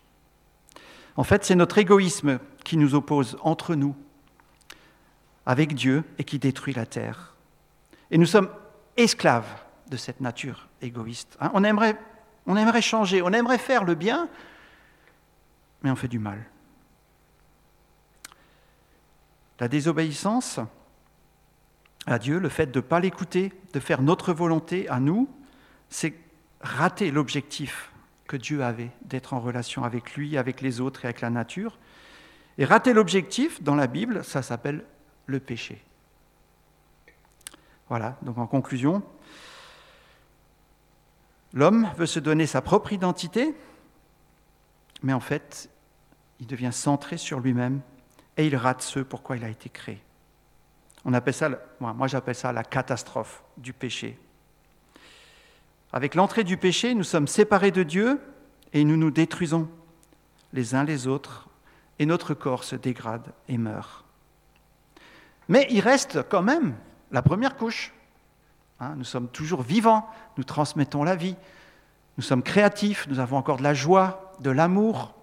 En 1.16 1.24
fait, 1.24 1.44
c'est 1.44 1.54
notre 1.54 1.78
égoïsme 1.78 2.38
qui 2.64 2.76
nous 2.76 2.94
oppose 2.94 3.36
entre 3.42 3.74
nous, 3.74 3.96
avec 5.46 5.74
Dieu, 5.74 6.04
et 6.18 6.24
qui 6.24 6.38
détruit 6.38 6.74
la 6.74 6.86
terre. 6.86 7.34
Et 8.10 8.18
nous 8.18 8.26
sommes 8.26 8.50
esclaves 8.96 9.62
de 9.88 9.96
cette 9.96 10.20
nature 10.20 10.68
égoïste. 10.82 11.36
Hein. 11.40 11.50
on, 11.54 11.64
aimerait, 11.64 11.98
on 12.46 12.56
aimerait 12.56 12.82
changer, 12.82 13.22
on 13.22 13.32
aimerait 13.32 13.58
faire 13.58 13.84
le 13.84 13.94
bien, 13.94 14.28
mais 15.82 15.90
on 15.90 15.96
fait 15.96 16.08
du 16.08 16.18
mal. 16.18 16.44
La 19.58 19.68
désobéissance 19.68 20.60
à 22.06 22.18
Dieu, 22.18 22.38
le 22.38 22.48
fait 22.48 22.66
de 22.66 22.78
ne 22.78 22.84
pas 22.84 23.00
l'écouter, 23.00 23.52
de 23.72 23.80
faire 23.80 24.00
notre 24.00 24.32
volonté 24.32 24.88
à 24.88 25.00
nous, 25.00 25.28
c'est 25.90 26.14
rater 26.62 27.10
l'objectif 27.10 27.92
que 28.30 28.36
Dieu 28.36 28.62
avait 28.62 28.92
d'être 29.02 29.34
en 29.34 29.40
relation 29.40 29.82
avec 29.82 30.14
lui, 30.14 30.38
avec 30.38 30.60
les 30.60 30.80
autres 30.80 31.04
et 31.04 31.08
avec 31.08 31.20
la 31.20 31.30
nature. 31.30 31.80
Et 32.58 32.64
rater 32.64 32.92
l'objectif, 32.92 33.60
dans 33.60 33.74
la 33.74 33.88
Bible, 33.88 34.22
ça 34.24 34.40
s'appelle 34.40 34.84
le 35.26 35.40
péché. 35.40 35.82
Voilà, 37.88 38.16
donc 38.22 38.38
en 38.38 38.46
conclusion, 38.46 39.02
l'homme 41.52 41.88
veut 41.96 42.06
se 42.06 42.20
donner 42.20 42.46
sa 42.46 42.62
propre 42.62 42.92
identité, 42.92 43.52
mais 45.02 45.12
en 45.12 45.18
fait, 45.18 45.68
il 46.38 46.46
devient 46.46 46.72
centré 46.72 47.16
sur 47.16 47.40
lui-même 47.40 47.80
et 48.36 48.46
il 48.46 48.54
rate 48.54 48.82
ce 48.82 49.00
pourquoi 49.00 49.38
il 49.38 49.44
a 49.44 49.48
été 49.48 49.68
créé. 49.68 50.00
On 51.04 51.14
appelle 51.14 51.34
ça, 51.34 51.50
moi 51.80 52.06
j'appelle 52.06 52.36
ça 52.36 52.52
la 52.52 52.62
catastrophe 52.62 53.42
du 53.56 53.72
péché. 53.72 54.16
Avec 55.92 56.14
l'entrée 56.14 56.44
du 56.44 56.56
péché, 56.56 56.94
nous 56.94 57.04
sommes 57.04 57.26
séparés 57.26 57.70
de 57.70 57.82
Dieu 57.82 58.20
et 58.72 58.84
nous 58.84 58.96
nous 58.96 59.10
détruisons 59.10 59.68
les 60.52 60.74
uns 60.74 60.84
les 60.84 61.06
autres 61.06 61.48
et 61.98 62.06
notre 62.06 62.34
corps 62.34 62.64
se 62.64 62.76
dégrade 62.76 63.32
et 63.48 63.58
meurt. 63.58 64.04
Mais 65.48 65.66
il 65.70 65.80
reste 65.80 66.28
quand 66.28 66.42
même 66.42 66.74
la 67.10 67.22
première 67.22 67.56
couche. 67.56 67.92
Hein, 68.78 68.94
nous 68.96 69.04
sommes 69.04 69.28
toujours 69.28 69.62
vivants, 69.62 70.08
nous 70.38 70.44
transmettons 70.44 71.04
la 71.04 71.16
vie, 71.16 71.36
nous 72.16 72.22
sommes 72.22 72.42
créatifs, 72.42 73.06
nous 73.08 73.18
avons 73.18 73.36
encore 73.36 73.58
de 73.58 73.62
la 73.62 73.74
joie, 73.74 74.34
de 74.40 74.50
l'amour, 74.50 75.14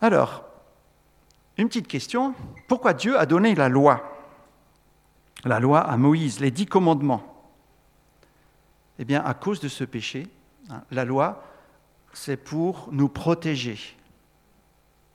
Alors, 0.00 0.44
une 1.56 1.68
petite 1.68 1.88
question. 1.88 2.34
Pourquoi 2.68 2.94
Dieu 2.94 3.18
a 3.18 3.26
donné 3.26 3.54
la 3.54 3.68
loi? 3.68 4.17
La 5.44 5.60
loi 5.60 5.80
à 5.80 5.96
Moïse, 5.96 6.40
les 6.40 6.50
dix 6.50 6.66
commandements. 6.66 7.52
Eh 8.98 9.04
bien, 9.04 9.22
à 9.24 9.34
cause 9.34 9.60
de 9.60 9.68
ce 9.68 9.84
péché, 9.84 10.26
hein, 10.70 10.82
la 10.90 11.04
loi, 11.04 11.44
c'est 12.12 12.36
pour 12.36 12.88
nous 12.90 13.08
protéger, 13.08 13.78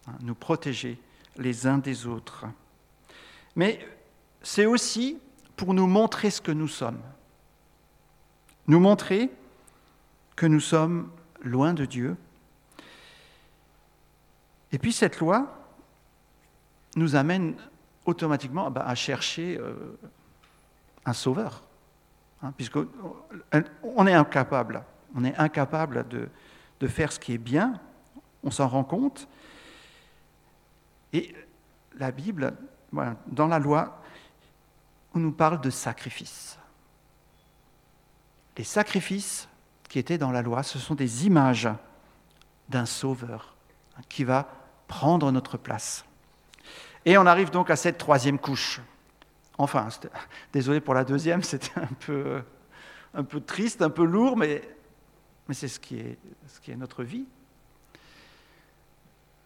hein, 0.08 0.14
nous 0.22 0.36
protéger 0.36 0.98
les 1.38 1.68
uns 1.68 1.78
des 1.78 2.08
autres. 2.08 2.46
Mais 3.56 3.86
c'est 4.42 4.66
aussi 4.66 5.20
pour 5.58 5.74
nous 5.74 5.88
montrer 5.88 6.32
ce 6.32 6.42
que 6.42 6.52
nous 6.52 6.68
sommes. 6.68 7.02
Nous 8.68 8.80
montrer 8.80 9.30
que 10.36 10.46
nous 10.46 10.62
sommes 10.62 11.12
loin 11.42 11.74
de 11.74 11.86
Dieu, 11.86 12.16
et 14.72 14.80
puis 14.80 14.92
cette 14.92 15.20
loi 15.20 15.48
nous 16.96 17.16
amène 17.16 17.56
automatiquement 18.06 18.70
bah, 18.72 18.86
à 18.86 18.96
chercher 18.96 19.58
euh, 19.58 19.98
un 21.06 21.14
sauveur, 21.14 21.64
hein, 22.42 22.54
puisqu'on 22.56 24.08
est 24.08 24.14
incapable, 24.14 24.84
on 25.16 25.24
est 25.24 25.36
incapable 25.38 26.08
de, 26.08 26.30
de 26.80 26.88
faire 26.88 27.12
ce 27.12 27.20
qui 27.20 27.34
est 27.34 27.38
bien, 27.38 27.80
on 28.44 28.52
s'en 28.52 28.68
rend 28.68 28.84
compte. 28.84 29.28
Et 31.14 31.34
la 31.98 32.12
Bible, 32.12 32.56
dans 33.28 33.48
la 33.48 33.60
loi, 33.60 34.02
on 35.14 35.20
nous 35.20 35.32
parle 35.32 35.62
de 35.62 35.70
sacrifices. 35.70 36.58
Les 38.58 38.64
sacrifices 38.64 39.48
qui 39.90 40.00
étaient 40.00 40.18
dans 40.18 40.32
la 40.32 40.42
loi, 40.42 40.64
ce 40.64 40.80
sont 40.80 40.96
des 40.96 41.26
images 41.26 41.70
d'un 42.70 42.86
sauveur 42.86 43.56
qui 44.10 44.24
va 44.24 44.48
prendre 44.88 45.32
notre 45.32 45.58
place. 45.58 46.06
Et 47.06 47.18
on 47.18 47.26
arrive 47.26 47.50
donc 47.50 47.70
à 47.70 47.76
cette 47.76 47.98
troisième 47.98 48.40
couche. 48.40 48.82
Enfin, 49.58 49.88
désolé 50.54 50.80
pour 50.80 50.94
la 50.94 51.04
deuxième, 51.04 51.44
c'était 51.44 51.80
un 51.80 51.94
peu, 52.00 52.42
un 53.14 53.24
peu 53.24 53.42
triste, 53.42 53.82
un 53.82 53.90
peu 53.90 54.04
lourd, 54.04 54.38
mais, 54.38 54.62
mais 55.48 55.54
c'est 55.54 55.68
ce, 55.68 55.80
qui 55.80 56.00
est, 56.00 56.18
ce 56.48 56.60
qui 56.60 56.72
est 56.72 56.76
notre 56.76 57.04
vie. 57.04 57.26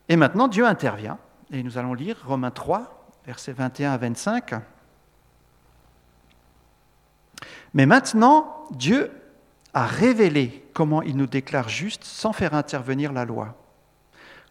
Et 0.09 0.15
maintenant, 0.15 0.47
Dieu 0.47 0.65
intervient, 0.65 1.17
et 1.51 1.63
nous 1.63 1.77
allons 1.77 1.93
lire 1.93 2.17
Romains 2.25 2.51
3, 2.51 3.09
versets 3.25 3.51
21 3.51 3.91
à 3.91 3.97
25. 3.97 4.53
Mais 7.73 7.85
maintenant, 7.85 8.65
Dieu 8.71 9.11
a 9.73 9.85
révélé 9.85 10.65
comment 10.73 11.01
il 11.01 11.17
nous 11.17 11.27
déclare 11.27 11.69
justes 11.69 12.03
sans 12.03 12.31
faire 12.33 12.53
intervenir 12.53 13.11
la 13.11 13.25
loi. 13.25 13.55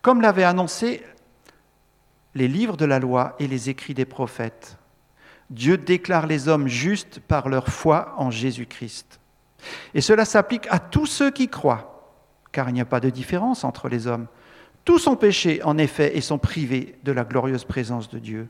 Comme 0.02 0.20
l'avaient 0.20 0.44
annoncé 0.44 1.02
les 2.36 2.48
livres 2.48 2.76
de 2.76 2.84
la 2.84 2.98
loi 2.98 3.34
et 3.38 3.48
les 3.48 3.70
écrits 3.70 3.94
des 3.94 4.04
prophètes, 4.04 4.76
Dieu 5.48 5.78
déclare 5.78 6.26
les 6.26 6.48
hommes 6.48 6.68
justes 6.68 7.18
par 7.18 7.48
leur 7.48 7.68
foi 7.68 8.14
en 8.18 8.30
Jésus-Christ. 8.30 9.20
Et 9.94 10.00
cela 10.00 10.24
s'applique 10.24 10.66
à 10.70 10.78
tous 10.78 11.06
ceux 11.06 11.30
qui 11.30 11.48
croient, 11.48 12.12
car 12.52 12.68
il 12.68 12.74
n'y 12.74 12.80
a 12.80 12.86
pas 12.86 13.00
de 13.00 13.10
différence 13.10 13.64
entre 13.64 13.88
les 13.88 14.06
hommes. 14.06 14.26
Tous 14.84 15.06
ont 15.06 15.16
péché, 15.16 15.62
en 15.62 15.78
effet, 15.78 16.16
et 16.16 16.20
sont 16.20 16.38
privés 16.38 16.98
de 17.04 17.12
la 17.12 17.24
glorieuse 17.24 17.64
présence 17.64 18.08
de 18.10 18.18
Dieu. 18.18 18.48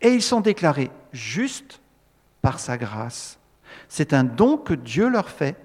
Et 0.00 0.08
ils 0.08 0.22
sont 0.22 0.40
déclarés 0.40 0.90
justes 1.12 1.80
par 2.42 2.58
sa 2.58 2.78
grâce. 2.78 3.38
C'est 3.88 4.14
un 4.14 4.24
don 4.24 4.56
que 4.56 4.74
Dieu 4.74 5.08
leur 5.08 5.28
fait 5.28 5.56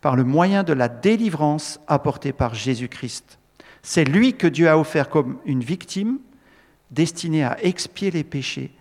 par 0.00 0.16
le 0.16 0.24
moyen 0.24 0.62
de 0.62 0.72
la 0.72 0.88
délivrance 0.88 1.80
apportée 1.88 2.32
par 2.32 2.54
Jésus-Christ. 2.54 3.38
C'est 3.82 4.04
lui 4.04 4.34
que 4.34 4.46
Dieu 4.46 4.68
a 4.68 4.78
offert 4.78 5.10
comme 5.10 5.38
une 5.44 5.62
victime 5.62 6.18
destinée 6.90 7.44
à 7.44 7.62
expier 7.64 8.10
les 8.10 8.24
péchés 8.24 8.72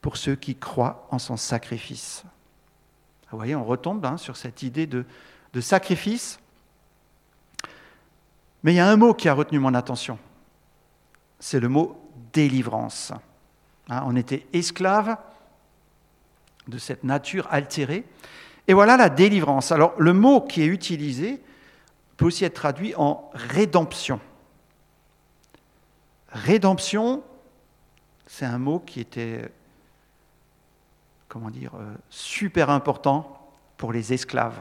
pour 0.00 0.16
ceux 0.16 0.34
qui 0.34 0.56
croient 0.56 1.06
en 1.10 1.18
son 1.18 1.36
sacrifice. 1.36 2.24
Vous 3.30 3.38
voyez, 3.38 3.54
on 3.54 3.64
retombe 3.64 4.04
hein, 4.04 4.18
sur 4.18 4.36
cette 4.36 4.62
idée 4.62 4.86
de, 4.86 5.06
de 5.54 5.60
sacrifice. 5.60 6.38
Mais 8.62 8.74
il 8.74 8.76
y 8.76 8.80
a 8.80 8.88
un 8.88 8.96
mot 8.96 9.14
qui 9.14 9.28
a 9.28 9.34
retenu 9.34 9.58
mon 9.58 9.74
attention. 9.74 10.18
C'est 11.40 11.60
le 11.60 11.68
mot 11.68 11.98
délivrance. 12.32 13.12
Hein, 13.88 14.02
on 14.06 14.16
était 14.16 14.46
esclave 14.52 15.16
de 16.68 16.78
cette 16.78 17.04
nature 17.04 17.46
altérée. 17.50 18.04
Et 18.68 18.74
voilà 18.74 18.96
la 18.96 19.08
délivrance. 19.08 19.72
Alors 19.72 19.94
le 19.98 20.12
mot 20.12 20.40
qui 20.40 20.62
est 20.62 20.66
utilisé 20.66 21.40
peut 22.16 22.26
aussi 22.26 22.44
être 22.44 22.54
traduit 22.54 22.94
en 22.96 23.30
rédemption. 23.34 24.20
Rédemption, 26.28 27.22
c'est 28.32 28.46
un 28.46 28.56
mot 28.56 28.78
qui 28.78 28.98
était, 28.98 29.52
comment 31.28 31.50
dire, 31.50 31.74
euh, 31.74 31.94
super 32.08 32.70
important 32.70 33.52
pour 33.76 33.92
les 33.92 34.14
esclaves. 34.14 34.58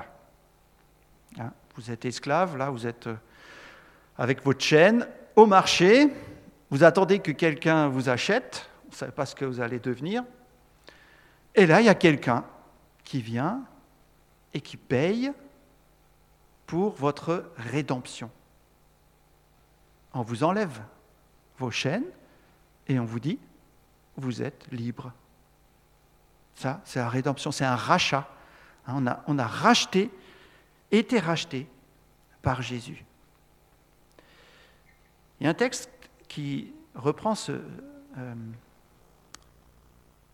Hein, 1.40 1.54
vous 1.78 1.90
êtes 1.90 2.04
esclave, 2.04 2.58
là, 2.58 2.70
vous 2.70 2.86
êtes 2.86 3.08
euh, 3.08 3.16
avec 4.18 4.44
votre 4.44 4.60
chaîne 4.60 5.08
au 5.38 5.46
marché, 5.46 6.10
vous 6.70 6.84
attendez 6.84 7.20
que 7.20 7.32
quelqu'un 7.32 7.88
vous 7.88 8.10
achète, 8.10 8.70
vous 8.84 8.92
ne 8.92 8.96
savez 8.96 9.14
pas 9.14 9.26
ce 9.26 9.36
que 9.36 9.46
vous 9.46 9.62
allez 9.62 9.80
devenir, 9.80 10.26
et 11.56 11.66
là, 11.66 11.80
il 11.80 11.86
y 11.86 11.90
a 11.90 11.96
quelqu'un 11.96 12.44
qui 13.06 13.22
vient 13.22 13.64
et 14.54 14.60
qui 14.60 14.76
paye 14.76 15.32
pour 16.68 16.92
votre 16.96 17.54
rédemption. 17.56 18.30
On 20.14 20.24
vous 20.24 20.44
enlève 20.44 20.82
vos 21.58 21.72
chaînes 21.72 22.04
et 22.90 23.00
on 23.00 23.06
vous 23.06 23.22
dit, 23.22 23.40
vous 24.18 24.42
êtes 24.42 24.68
libre. 24.72 25.12
Ça, 26.56 26.82
c'est 26.86 27.00
la 27.00 27.10
rédemption, 27.10 27.52
c'est 27.52 27.66
un 27.66 27.76
rachat. 27.76 28.28
Hein, 28.88 29.04
on 29.28 29.40
a, 29.40 29.48
racheté, 29.48 30.12
été 30.92 31.20
racheté 31.20 31.68
par 32.42 32.62
Jésus. 32.62 33.06
Il 35.40 35.46
y 35.46 35.48
a 35.48 35.50
un 35.50 35.56
texte 35.56 35.90
qui 36.28 36.72
reprend 36.96 37.34
euh, 37.50 38.36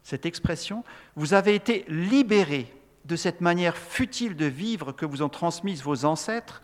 cette 0.04 0.26
expression, 0.26 0.84
vous 1.16 1.34
avez 1.34 1.56
été 1.56 1.86
libérés 1.88 2.74
de 3.06 3.16
cette 3.16 3.42
manière 3.42 3.78
futile 3.78 4.36
de 4.36 4.46
vivre 4.46 4.92
que 4.92 5.06
vous 5.06 5.22
ont 5.22 5.30
transmise 5.30 5.82
vos 5.82 6.06
ancêtres, 6.06 6.62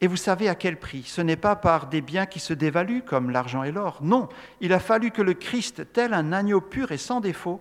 et 0.00 0.06
vous 0.06 0.16
savez 0.16 0.48
à 0.48 0.54
quel 0.54 0.78
prix. 0.78 1.02
Ce 1.04 1.20
n'est 1.20 1.36
pas 1.36 1.56
par 1.56 1.88
des 1.88 2.00
biens 2.00 2.26
qui 2.26 2.40
se 2.40 2.54
dévaluent 2.54 3.02
comme 3.02 3.30
l'argent 3.30 3.62
et 3.62 3.72
l'or. 3.72 3.98
Non, 4.02 4.28
il 4.60 4.72
a 4.72 4.80
fallu 4.80 5.10
que 5.10 5.22
le 5.22 5.34
Christ, 5.34 5.92
tel 5.92 6.14
un 6.14 6.32
agneau 6.32 6.60
pur 6.60 6.92
et 6.92 6.98
sans 6.98 7.20
défaut, 7.20 7.60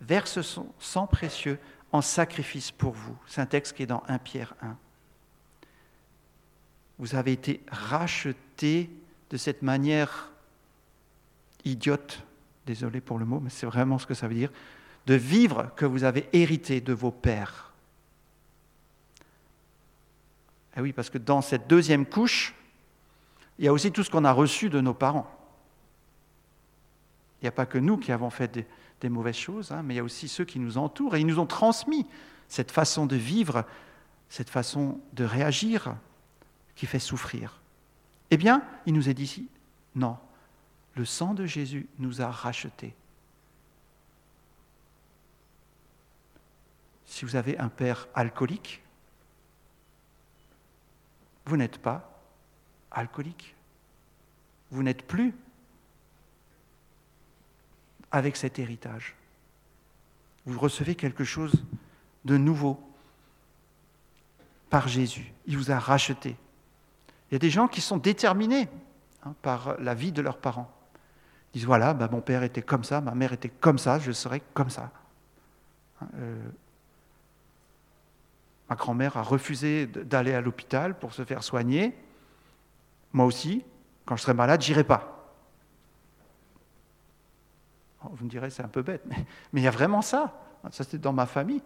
verse 0.00 0.40
son 0.42 0.72
sang 0.78 1.06
précieux 1.06 1.58
en 1.90 2.00
sacrifice 2.00 2.70
pour 2.70 2.92
vous. 2.92 3.16
C'est 3.26 3.40
un 3.40 3.46
texte 3.46 3.76
qui 3.76 3.82
est 3.82 3.86
dans 3.86 4.02
1 4.08 4.18
Pierre 4.18 4.54
1. 4.62 4.76
Vous 6.98 7.14
avez 7.14 7.32
été 7.32 7.60
rachetés 7.70 8.90
de 9.30 9.36
cette 9.36 9.62
manière 9.62 10.30
idiote 11.64 12.22
désolé 12.66 13.00
pour 13.00 13.18
le 13.18 13.24
mot, 13.24 13.40
mais 13.40 13.50
c'est 13.50 13.66
vraiment 13.66 13.98
ce 13.98 14.06
que 14.06 14.14
ça 14.14 14.28
veut 14.28 14.34
dire, 14.34 14.52
de 15.06 15.14
vivre 15.14 15.70
que 15.76 15.84
vous 15.84 16.04
avez 16.04 16.28
hérité 16.32 16.80
de 16.80 16.92
vos 16.92 17.10
pères. 17.10 17.72
Et 19.18 20.61
eh 20.76 20.80
oui, 20.80 20.92
parce 20.92 21.10
que 21.10 21.18
dans 21.18 21.42
cette 21.42 21.66
deuxième 21.68 22.06
couche, 22.06 22.54
il 23.58 23.64
y 23.64 23.68
a 23.68 23.72
aussi 23.72 23.92
tout 23.92 24.02
ce 24.02 24.10
qu'on 24.10 24.24
a 24.24 24.32
reçu 24.32 24.70
de 24.70 24.80
nos 24.80 24.94
parents. 24.94 25.30
Il 27.40 27.44
n'y 27.44 27.48
a 27.48 27.52
pas 27.52 27.66
que 27.66 27.78
nous 27.78 27.98
qui 27.98 28.12
avons 28.12 28.30
fait 28.30 28.66
des, 29.00 29.08
mauvaises 29.08 29.36
choses, 29.36 29.72
hein, 29.72 29.82
mais 29.82 29.94
il 29.94 29.96
y 29.96 30.00
a 30.00 30.04
aussi 30.04 30.28
ceux 30.28 30.44
qui 30.44 30.60
nous 30.60 30.78
entourent 30.78 31.16
et 31.16 31.20
ils 31.20 31.26
nous 31.26 31.40
ont 31.40 31.46
transmis 31.46 32.06
cette 32.48 32.70
façon 32.70 33.04
de 33.04 33.16
vivre, 33.16 33.64
cette 34.28 34.48
façon 34.48 35.00
de 35.12 35.24
réagir 35.24 35.96
qui 36.76 36.86
fait 36.86 37.00
souffrir. 37.00 37.60
Eh 38.30 38.36
bien, 38.36 38.62
il 38.86 38.94
nous 38.94 39.08
est 39.08 39.14
dit 39.14 39.48
non, 39.94 40.16
le 40.94 41.04
sang 41.04 41.34
de 41.34 41.46
Jésus 41.46 41.88
nous 41.98 42.22
a 42.22 42.30
rachetés. 42.30 42.94
Si 47.06 47.24
vous 47.24 47.36
avez 47.36 47.58
un 47.58 47.68
père 47.68 48.08
alcoolique, 48.14 48.81
vous 51.46 51.56
n'êtes 51.56 51.78
pas 51.78 52.22
alcoolique. 52.90 53.54
Vous 54.70 54.82
n'êtes 54.82 55.06
plus 55.06 55.34
avec 58.10 58.36
cet 58.36 58.58
héritage. 58.58 59.14
Vous 60.46 60.58
recevez 60.58 60.94
quelque 60.94 61.24
chose 61.24 61.64
de 62.24 62.36
nouveau 62.36 62.80
par 64.70 64.88
Jésus. 64.88 65.32
Il 65.46 65.56
vous 65.56 65.70
a 65.70 65.78
racheté. 65.78 66.36
Il 67.30 67.34
y 67.34 67.36
a 67.36 67.38
des 67.38 67.50
gens 67.50 67.68
qui 67.68 67.80
sont 67.80 67.96
déterminés 67.96 68.68
hein, 69.24 69.34
par 69.42 69.78
la 69.80 69.94
vie 69.94 70.12
de 70.12 70.22
leurs 70.22 70.38
parents 70.38 70.70
disent 71.52 71.66
voilà, 71.66 71.94
bah, 71.94 72.08
mon 72.10 72.20
père 72.20 72.42
était 72.42 72.62
comme 72.62 72.84
ça, 72.84 73.00
ma 73.00 73.14
mère 73.14 73.32
était 73.32 73.48
comme 73.48 73.78
ça, 73.78 73.98
je 73.98 74.12
serai 74.12 74.42
comme 74.54 74.70
ça. 74.70 74.90
Hein, 76.00 76.06
euh, 76.16 76.48
ma 78.72 78.76
grand-mère 78.76 79.18
a 79.18 79.22
refusé 79.22 79.86
d'aller 79.86 80.32
à 80.32 80.40
l'hôpital 80.40 80.98
pour 80.98 81.12
se 81.12 81.26
faire 81.26 81.42
soigner. 81.42 81.94
Moi 83.12 83.26
aussi, 83.26 83.62
quand 84.06 84.16
je 84.16 84.22
serai 84.22 84.32
malade, 84.32 84.62
j'irai 84.62 84.82
pas. 84.82 85.30
Oh, 88.02 88.08
vous 88.14 88.24
me 88.24 88.30
direz, 88.30 88.48
c'est 88.48 88.62
un 88.62 88.68
peu 88.68 88.80
bête, 88.80 89.02
mais, 89.04 89.26
il 89.52 89.62
y 89.62 89.68
a 89.68 89.70
vraiment 89.70 90.00
ça. 90.00 90.40
Ça, 90.70 90.84
c'était 90.84 90.96
dans 90.96 91.12
ma 91.12 91.26
famille. 91.26 91.60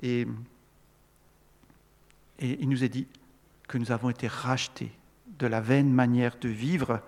Et, 0.00 0.28
et 2.38 2.62
il 2.62 2.68
nous 2.68 2.84
est 2.84 2.88
dit 2.88 3.08
que 3.66 3.76
nous 3.76 3.90
avons 3.90 4.08
été 4.08 4.28
rachetés 4.28 4.92
de 5.40 5.48
la 5.48 5.60
vaine 5.60 5.92
manière 5.92 6.36
de 6.38 6.48
vivre 6.48 7.00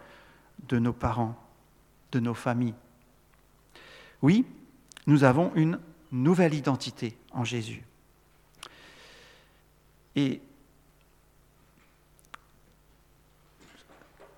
de 0.67 0.81
nos 0.81 0.93
parents 0.93 1.39
de 2.11 2.19
nos 2.19 2.35
familles. 2.35 2.75
Oui, 4.23 4.45
nous 5.07 5.23
avons 5.23 5.53
une 5.55 5.79
nouvelle 6.11 6.55
identité 6.55 7.17
en 7.31 7.45
Jésus. 7.45 7.85
Et 10.19 10.43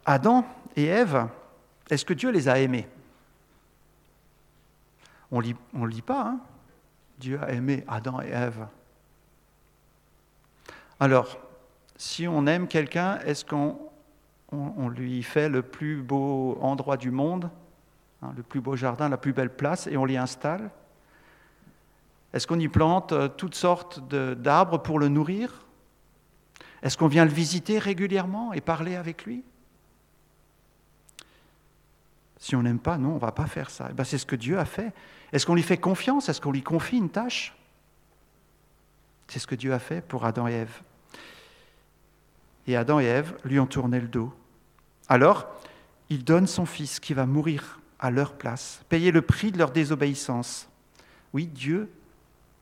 Adam 0.05 0.45
et 0.77 0.85
Ève, 0.85 1.27
est-ce 1.89 2.05
que 2.05 2.13
Dieu 2.13 2.31
les 2.31 2.51
a 2.51 2.59
aimés? 2.59 2.87
On 5.31 5.41
ne 5.41 5.87
lit 5.87 6.03
pas, 6.03 6.21
hein. 6.21 6.41
Dieu 7.19 7.41
a 7.43 7.53
aimé 7.53 7.83
Adam 7.89 8.21
et 8.21 8.29
Ève. 8.29 8.67
Alors, 10.99 11.39
si 11.97 12.29
on 12.29 12.47
aime 12.47 12.69
quelqu'un, 12.69 13.19
est-ce 13.21 13.47
qu'on 13.47 13.79
on, 14.53 14.89
lui 14.91 15.23
fait 15.23 15.49
le 15.49 15.63
plus 15.63 16.03
beau 16.03 16.59
endroit 16.61 16.99
du 16.99 17.11
monde, 17.11 17.49
hein, 18.23 18.33
le 18.37 18.43
plus 18.43 18.61
beau 18.61 18.77
jardin, 18.77 19.09
la 19.09 19.17
plus 19.17 19.33
belle 19.33 19.55
place, 19.55 19.87
et 19.87 19.97
on 19.97 20.05
l'y 20.05 20.19
installe? 20.19 20.71
Est-ce 22.35 22.47
qu'on 22.47 22.59
y 22.59 22.69
plante 22.69 23.13
euh, 23.13 23.29
toutes 23.29 23.55
sortes 23.55 24.07
d'arbres 24.09 24.79
pour 24.79 24.99
le 24.99 25.09
nourrir? 25.09 25.67
Est-ce 26.83 26.97
qu'on 26.97 27.09
vient 27.09 27.25
le 27.25 27.31
visiter 27.31 27.79
régulièrement 27.79 28.53
et 28.53 28.61
parler 28.61 28.97
avec 28.97 29.25
lui? 29.25 29.43
Si 32.39 32.57
on 32.57 32.63
n'aime 32.63 32.79
pas, 32.79 32.97
non, 32.97 33.11
on 33.11 33.15
ne 33.15 33.21
va 33.21 33.33
pas 33.33 33.47
faire 33.47 33.69
ça. 33.69 33.89
Eh 33.91 33.93
ben, 33.93 34.05
c'est 34.05 34.17
ce 34.17 34.25
que 34.25 34.37
Dieu 34.37 34.59
a 34.59 34.65
fait. 34.65 34.93
Est-ce 35.33 35.45
qu'on 35.45 35.55
lui 35.55 35.63
fait 35.63 35.77
confiance? 35.77 36.29
Est-ce 36.29 36.41
qu'on 36.41 36.53
lui 36.53 36.63
confie 36.63 36.97
une 36.97 37.11
tâche? 37.11 37.55
C'est 39.29 39.39
ce 39.39 39.47
que 39.47 39.55
Dieu 39.55 39.75
a 39.75 39.79
fait 39.79 40.01
pour 40.01 40.25
Adam 40.25 40.49
et 40.49 40.53
Ève. 40.53 40.81
Et 42.67 42.77
Adam 42.77 42.99
et 42.99 43.05
Ève 43.05 43.37
lui 43.45 43.61
ont 43.61 43.67
tourné 43.67 44.01
le 44.01 44.09
dos. 44.09 44.33
Alors, 45.09 45.47
il 46.09 46.25
donne 46.25 46.47
son 46.47 46.65
fils 46.65 46.99
qui 46.99 47.15
va 47.15 47.27
mourir 47.27 47.81
à 47.99 48.11
leur 48.11 48.33
place, 48.33 48.83
payer 48.89 49.13
le 49.13 49.23
prix 49.23 49.53
de 49.53 49.59
leur 49.59 49.71
désobéissance. 49.71 50.69
Oui, 51.33 51.47
Dieu 51.47 51.93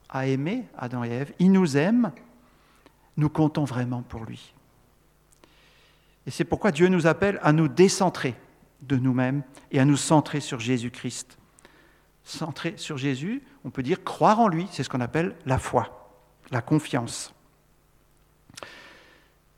a 0.08 0.26
aimé 0.26 0.66
Adam 0.76 1.04
et 1.04 1.10
Ève, 1.10 1.32
il 1.38 1.52
nous 1.52 1.76
aime, 1.76 2.10
nous 3.18 3.28
comptons 3.28 3.64
vraiment 3.64 4.02
pour 4.02 4.24
lui. 4.24 4.54
Et 6.26 6.30
c'est 6.30 6.44
pourquoi 6.44 6.70
Dieu 6.70 6.88
nous 6.88 7.06
appelle 7.06 7.38
à 7.42 7.52
nous 7.52 7.68
décentrer 7.68 8.34
de 8.82 8.96
nous-mêmes 8.96 9.42
et 9.70 9.80
à 9.80 9.84
nous 9.84 9.96
centrer 9.96 10.40
sur 10.40 10.60
Jésus-Christ. 10.60 11.36
Centrer 12.22 12.74
sur 12.76 12.96
Jésus, 12.96 13.42
on 13.64 13.70
peut 13.70 13.82
dire 13.82 14.04
croire 14.04 14.38
en 14.38 14.48
lui, 14.48 14.68
c'est 14.70 14.82
ce 14.82 14.88
qu'on 14.88 15.00
appelle 15.00 15.34
la 15.46 15.58
foi, 15.58 16.10
la 16.50 16.62
confiance. 16.62 17.34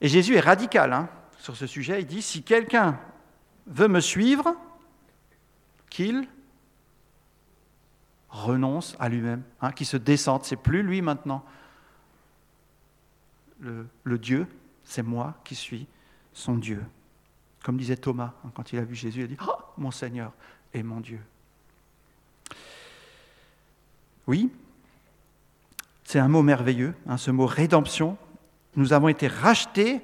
Et 0.00 0.08
Jésus 0.08 0.36
est 0.36 0.40
radical 0.40 0.92
hein, 0.92 1.08
sur 1.38 1.56
ce 1.56 1.66
sujet. 1.66 2.00
Il 2.00 2.06
dit, 2.06 2.22
si 2.22 2.42
quelqu'un 2.42 2.98
veut 3.66 3.88
me 3.88 4.00
suivre, 4.00 4.54
qu'il 5.90 6.26
renonce 8.30 8.96
à 8.98 9.08
lui-même, 9.08 9.42
hein, 9.60 9.72
qu'il 9.72 9.86
se 9.86 9.96
descende. 9.98 10.44
C'est 10.44 10.56
plus 10.56 10.82
lui 10.82 11.02
maintenant. 11.02 11.44
Le, 13.60 14.18
Dieu, 14.18 14.46
c'est 14.84 15.02
moi 15.02 15.34
qui 15.44 15.54
suis 15.54 15.86
son 16.32 16.56
Dieu. 16.56 16.82
Comme 17.62 17.76
disait 17.76 17.96
Thomas, 17.96 18.32
hein, 18.44 18.50
quand 18.54 18.72
il 18.72 18.78
a 18.78 18.84
vu 18.84 18.94
Jésus, 18.94 19.20
il 19.20 19.24
a 19.24 19.26
dit 19.26 19.36
oh, 19.46 19.52
Mon 19.76 19.90
Seigneur 19.90 20.32
et 20.72 20.82
mon 20.82 21.00
Dieu. 21.00 21.20
Oui, 24.26 24.50
c'est 26.04 26.18
un 26.18 26.28
mot 26.28 26.42
merveilleux, 26.42 26.94
hein, 27.06 27.16
ce 27.16 27.30
mot 27.30 27.46
rédemption. 27.46 28.16
Nous 28.76 28.92
avons 28.92 29.08
été 29.08 29.28
rachetés. 29.28 30.00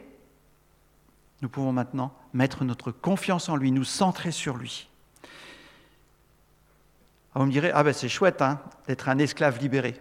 Nous 1.43 1.49
pouvons 1.49 1.73
maintenant 1.73 2.13
mettre 2.33 2.65
notre 2.65 2.91
confiance 2.93 3.49
en 3.49 3.57
lui, 3.57 3.73
nous 3.73 3.85
centrer 3.85 4.31
sur 4.31 4.57
lui. 4.57 4.89
Ah, 7.35 7.41
vous 7.41 7.47
me 7.47 7.53
direz, 7.53 7.71
ah 7.73 7.83
ben 7.83 7.93
c'est 7.93 8.09
chouette 8.09 8.41
hein, 8.41 8.61
d'être 8.87 9.09
un 9.09 9.19
esclave 9.19 9.59
libéré. 9.59 10.01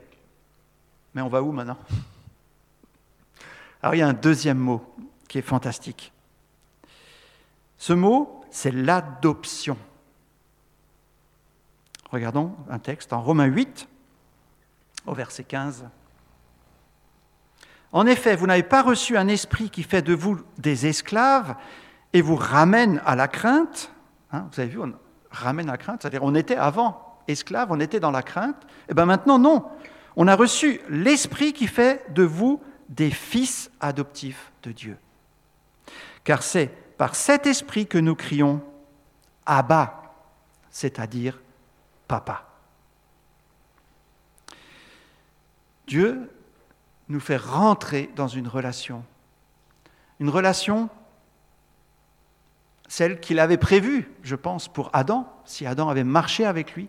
Mais 1.14 1.22
on 1.22 1.28
va 1.28 1.42
où 1.42 1.52
maintenant? 1.52 1.78
Alors 3.86 3.94
il 3.94 4.00
y 4.00 4.02
a 4.02 4.08
un 4.08 4.14
deuxième 4.14 4.58
mot 4.58 4.84
qui 5.28 5.38
est 5.38 5.44
fantastique. 5.44 6.12
Ce 7.78 7.94
mot, 7.94 8.42
c'est 8.50 8.72
l'adoption. 8.72 9.78
Regardons 12.10 12.56
un 12.68 12.80
texte 12.80 13.14
en 13.14 13.22
Romains 13.22 13.46
8, 13.46 13.88
au 15.06 15.14
verset 15.14 15.44
15. 15.44 15.86
En 17.92 18.08
effet, 18.08 18.36
vous 18.36 18.48
n'avez 18.48 18.64
pas 18.64 18.82
reçu 18.82 19.18
un 19.18 19.28
esprit 19.28 19.70
qui 19.70 19.84
fait 19.84 20.02
de 20.02 20.16
vous 20.16 20.40
des 20.58 20.88
esclaves 20.88 21.56
et 22.12 22.24
vous 22.24 22.38
ramène 22.38 23.04
à 23.06 23.16
la 23.16 23.28
crainte. 23.28 23.92
Hein, 24.32 24.48
vous 24.52 24.60
avez 24.62 24.70
vu, 24.70 24.80
on 24.80 24.94
ramène 25.30 25.70
à 25.70 25.74
la 25.74 25.78
crainte, 25.78 26.02
c'est-à-dire 26.02 26.24
on 26.24 26.34
était 26.34 26.56
avant 26.56 27.20
esclaves, 27.28 27.68
on 27.70 27.80
était 27.80 28.00
dans 28.00 28.10
la 28.10 28.24
crainte. 28.24 28.58
Et 28.64 28.88
eh 28.90 28.94
bien 28.96 29.06
maintenant, 29.06 29.38
non. 29.38 29.64
On 30.16 30.28
a 30.28 30.36
reçu 30.36 30.82
l'esprit 30.90 31.54
qui 31.54 31.68
fait 31.68 32.12
de 32.16 32.24
vous 32.24 32.64
des 32.90 33.12
fils 33.12 33.72
adoptifs 33.80 34.52
de 34.64 34.72
Dieu. 34.72 34.98
Car 36.24 36.44
c'est 36.44 36.68
par 36.98 37.16
cet 37.16 37.46
esprit 37.46 37.88
que 37.88 37.98
nous 37.98 38.16
crions 38.16 38.64
Abba, 39.46 40.14
c'est-à-dire 40.70 41.42
Papa. 42.08 42.48
Dieu 45.88 46.32
nous 47.10 47.20
fait 47.20 47.38
rentrer 47.38 48.10
dans 48.16 48.28
une 48.28 48.48
relation. 48.48 49.04
Une 50.20 50.30
relation, 50.30 50.90
celle 52.88 53.20
qu'il 53.20 53.40
avait 53.40 53.58
prévue, 53.58 54.12
je 54.24 54.36
pense, 54.36 54.68
pour 54.68 54.90
Adam, 54.94 55.32
si 55.46 55.66
Adam 55.66 55.90
avait 55.90 56.04
marché 56.04 56.46
avec 56.46 56.74
lui, 56.74 56.88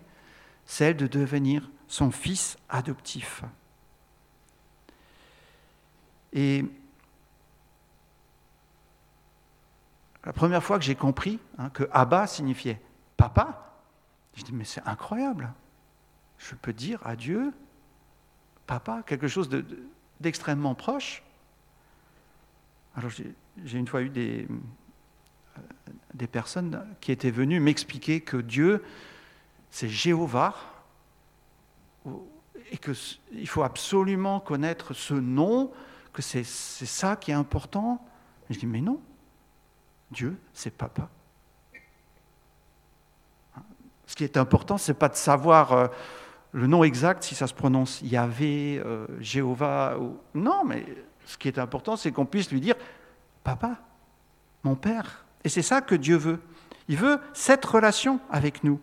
celle 0.64 0.96
de 0.96 1.06
devenir 1.06 1.68
son 1.88 2.10
fils 2.10 2.56
adoptif. 2.68 3.42
Et 6.32 6.64
la 10.24 10.32
première 10.32 10.62
fois 10.62 10.78
que 10.78 10.84
j'ai 10.84 10.94
compris 10.94 11.38
hein, 11.58 11.70
que 11.70 11.88
Abba 11.92 12.26
signifiait 12.26 12.80
papa, 13.16 13.80
je 14.34 14.42
dis 14.42 14.52
mais 14.52 14.64
c'est 14.64 14.82
incroyable. 14.86 15.52
Je 16.38 16.54
peux 16.54 16.72
dire 16.72 17.00
à 17.06 17.16
Dieu, 17.16 17.52
papa, 18.66 19.02
quelque 19.06 19.28
chose 19.28 19.48
d'extrêmement 20.20 20.74
proche. 20.74 21.22
Alors 22.96 23.10
j'ai 23.10 23.78
une 23.78 23.86
fois 23.86 24.02
eu 24.02 24.10
des, 24.10 24.46
euh, 25.56 25.60
des 26.14 26.26
personnes 26.26 26.84
qui 27.00 27.12
étaient 27.12 27.30
venues 27.30 27.60
m'expliquer 27.60 28.20
que 28.20 28.36
Dieu, 28.36 28.84
c'est 29.70 29.88
Jéhovah, 29.88 30.54
et 32.70 32.78
qu'il 32.78 33.48
faut 33.48 33.62
absolument 33.62 34.40
connaître 34.40 34.94
ce 34.94 35.14
nom, 35.14 35.72
que 36.16 36.22
c'est 36.22 36.44
ça 36.44 37.14
qui 37.14 37.30
est 37.30 37.34
important. 37.34 38.02
Je 38.48 38.58
dis, 38.58 38.64
mais 38.64 38.80
non, 38.80 38.98
Dieu, 40.10 40.38
c'est 40.54 40.70
papa. 40.70 41.10
Ce 44.06 44.16
qui 44.16 44.24
est 44.24 44.38
important, 44.38 44.78
ce 44.78 44.90
n'est 44.90 44.98
pas 44.98 45.10
de 45.10 45.14
savoir 45.14 45.72
euh, 45.72 45.88
le 46.52 46.66
nom 46.66 46.84
exact, 46.84 47.22
si 47.22 47.34
ça 47.34 47.46
se 47.46 47.52
prononce 47.52 48.00
Yahvé, 48.00 48.80
euh, 48.82 49.06
Jéhovah. 49.20 49.98
Ou... 49.98 50.16
Non, 50.34 50.64
mais 50.64 50.86
ce 51.26 51.36
qui 51.36 51.48
est 51.48 51.58
important, 51.58 51.96
c'est 51.96 52.12
qu'on 52.12 52.24
puisse 52.24 52.50
lui 52.50 52.62
dire 52.62 52.76
Papa, 53.44 53.76
mon 54.64 54.74
Père. 54.74 55.26
Et 55.44 55.50
c'est 55.50 55.60
ça 55.60 55.82
que 55.82 55.94
Dieu 55.94 56.16
veut. 56.16 56.40
Il 56.88 56.96
veut 56.96 57.20
cette 57.34 57.64
relation 57.66 58.20
avec 58.30 58.64
nous. 58.64 58.80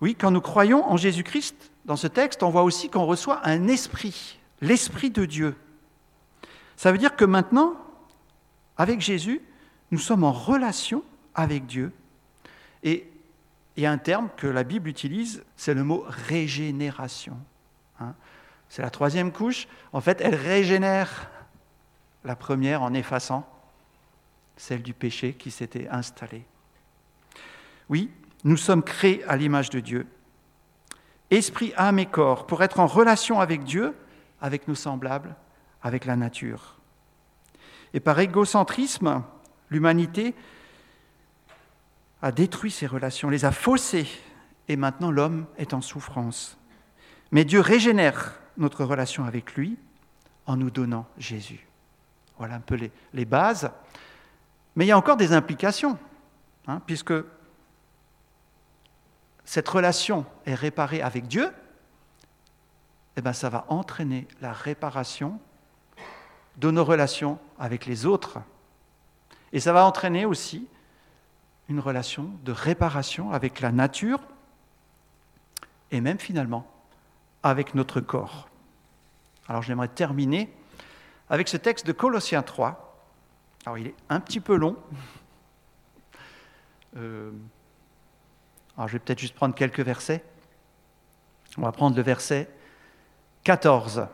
Oui, 0.00 0.14
quand 0.14 0.30
nous 0.30 0.40
croyons 0.40 0.84
en 0.84 0.96
Jésus-Christ, 0.96 1.72
dans 1.84 1.96
ce 1.96 2.06
texte, 2.06 2.44
on 2.44 2.50
voit 2.50 2.62
aussi 2.62 2.90
qu'on 2.90 3.06
reçoit 3.06 3.40
un 3.44 3.66
esprit, 3.66 4.35
l'esprit 4.60 5.10
de 5.10 5.24
Dieu. 5.24 5.56
Ça 6.76 6.92
veut 6.92 6.98
dire 6.98 7.16
que 7.16 7.24
maintenant, 7.24 7.74
avec 8.76 9.00
Jésus, 9.00 9.40
nous 9.90 9.98
sommes 9.98 10.24
en 10.24 10.32
relation 10.32 11.02
avec 11.34 11.66
Dieu. 11.66 11.92
Et 12.82 13.10
il 13.76 13.82
y 13.82 13.86
a 13.86 13.92
un 13.92 13.98
terme 13.98 14.28
que 14.36 14.46
la 14.46 14.64
Bible 14.64 14.88
utilise, 14.88 15.44
c'est 15.56 15.74
le 15.74 15.84
mot 15.84 16.04
régénération. 16.06 17.36
Hein. 18.00 18.14
c'est 18.68 18.82
la 18.82 18.90
troisième 18.90 19.32
couche. 19.32 19.68
En 19.92 20.00
fait, 20.00 20.20
elle 20.20 20.34
régénère 20.34 21.30
la 22.24 22.36
première 22.36 22.82
en 22.82 22.92
effaçant 22.92 23.48
celle 24.56 24.82
du 24.82 24.94
péché 24.94 25.34
qui 25.34 25.50
s'était 25.50 25.88
installée. 25.88 26.44
Oui, 27.88 28.10
nous 28.44 28.56
sommes 28.56 28.82
créés 28.82 29.24
à 29.24 29.36
l'image 29.36 29.70
de 29.70 29.80
Dieu. 29.80 30.06
Esprit, 31.30 31.72
âme 31.76 31.98
et 31.98 32.06
corps, 32.06 32.46
pour 32.46 32.62
être 32.62 32.80
en 32.80 32.86
relation 32.86 33.40
avec 33.40 33.64
Dieu, 33.64 33.94
avec 34.40 34.68
nos 34.68 34.74
semblables, 34.74 35.34
avec 35.82 36.04
la 36.04 36.16
nature. 36.16 36.76
Et 37.94 38.00
par 38.00 38.18
égocentrisme, 38.18 39.22
l'humanité 39.70 40.34
a 42.22 42.32
détruit 42.32 42.70
ces 42.70 42.86
relations, 42.86 43.30
les 43.30 43.44
a 43.44 43.52
faussées, 43.52 44.08
et 44.68 44.76
maintenant 44.76 45.10
l'homme 45.10 45.46
est 45.58 45.74
en 45.74 45.80
souffrance. 45.80 46.58
Mais 47.30 47.44
Dieu 47.44 47.60
régénère 47.60 48.38
notre 48.56 48.84
relation 48.84 49.24
avec 49.24 49.54
lui 49.54 49.76
en 50.46 50.56
nous 50.56 50.70
donnant 50.70 51.06
Jésus. 51.18 51.66
Voilà 52.38 52.56
un 52.56 52.60
peu 52.60 52.78
les, 53.12 53.24
bases. 53.24 53.70
Mais 54.74 54.84
il 54.84 54.88
y 54.88 54.92
a 54.92 54.98
encore 54.98 55.16
des 55.16 55.32
implications, 55.32 55.98
hein, 56.66 56.80
puisque 56.86 57.14
cette 59.44 59.68
relation 59.68 60.26
est 60.44 60.54
réparée 60.54 61.00
avec 61.00 61.28
Dieu, 61.28 61.50
eh 63.16 63.22
bien, 63.22 63.32
ça 63.32 63.48
va 63.48 63.64
entraîner 63.68 64.28
la 64.40 64.52
réparation 64.52 65.40
de 66.56 66.70
nos 66.70 66.84
relations 66.84 67.38
avec 67.58 67.86
les 67.86 68.06
autres. 68.06 68.38
Et 69.52 69.60
ça 69.60 69.72
va 69.72 69.84
entraîner 69.86 70.24
aussi 70.24 70.66
une 71.68 71.80
relation 71.80 72.30
de 72.44 72.52
réparation 72.52 73.32
avec 73.32 73.60
la 73.60 73.72
nature 73.72 74.20
et 75.90 76.00
même 76.00 76.18
finalement 76.18 76.66
avec 77.42 77.74
notre 77.74 78.00
corps. 78.00 78.48
Alors 79.48 79.62
j'aimerais 79.62 79.88
terminer 79.88 80.52
avec 81.28 81.48
ce 81.48 81.56
texte 81.56 81.86
de 81.86 81.92
Colossiens 81.92 82.42
3. 82.42 82.98
Alors 83.64 83.78
il 83.78 83.88
est 83.88 83.94
un 84.08 84.20
petit 84.20 84.40
peu 84.40 84.56
long. 84.56 84.76
Euh, 86.96 87.30
alors 88.76 88.88
je 88.88 88.94
vais 88.94 88.98
peut-être 88.98 89.18
juste 89.18 89.34
prendre 89.34 89.54
quelques 89.54 89.80
versets. 89.80 90.24
On 91.58 91.62
va 91.62 91.72
prendre 91.72 91.96
le 91.96 92.02
verset 92.02 92.50
14. 93.46 94.08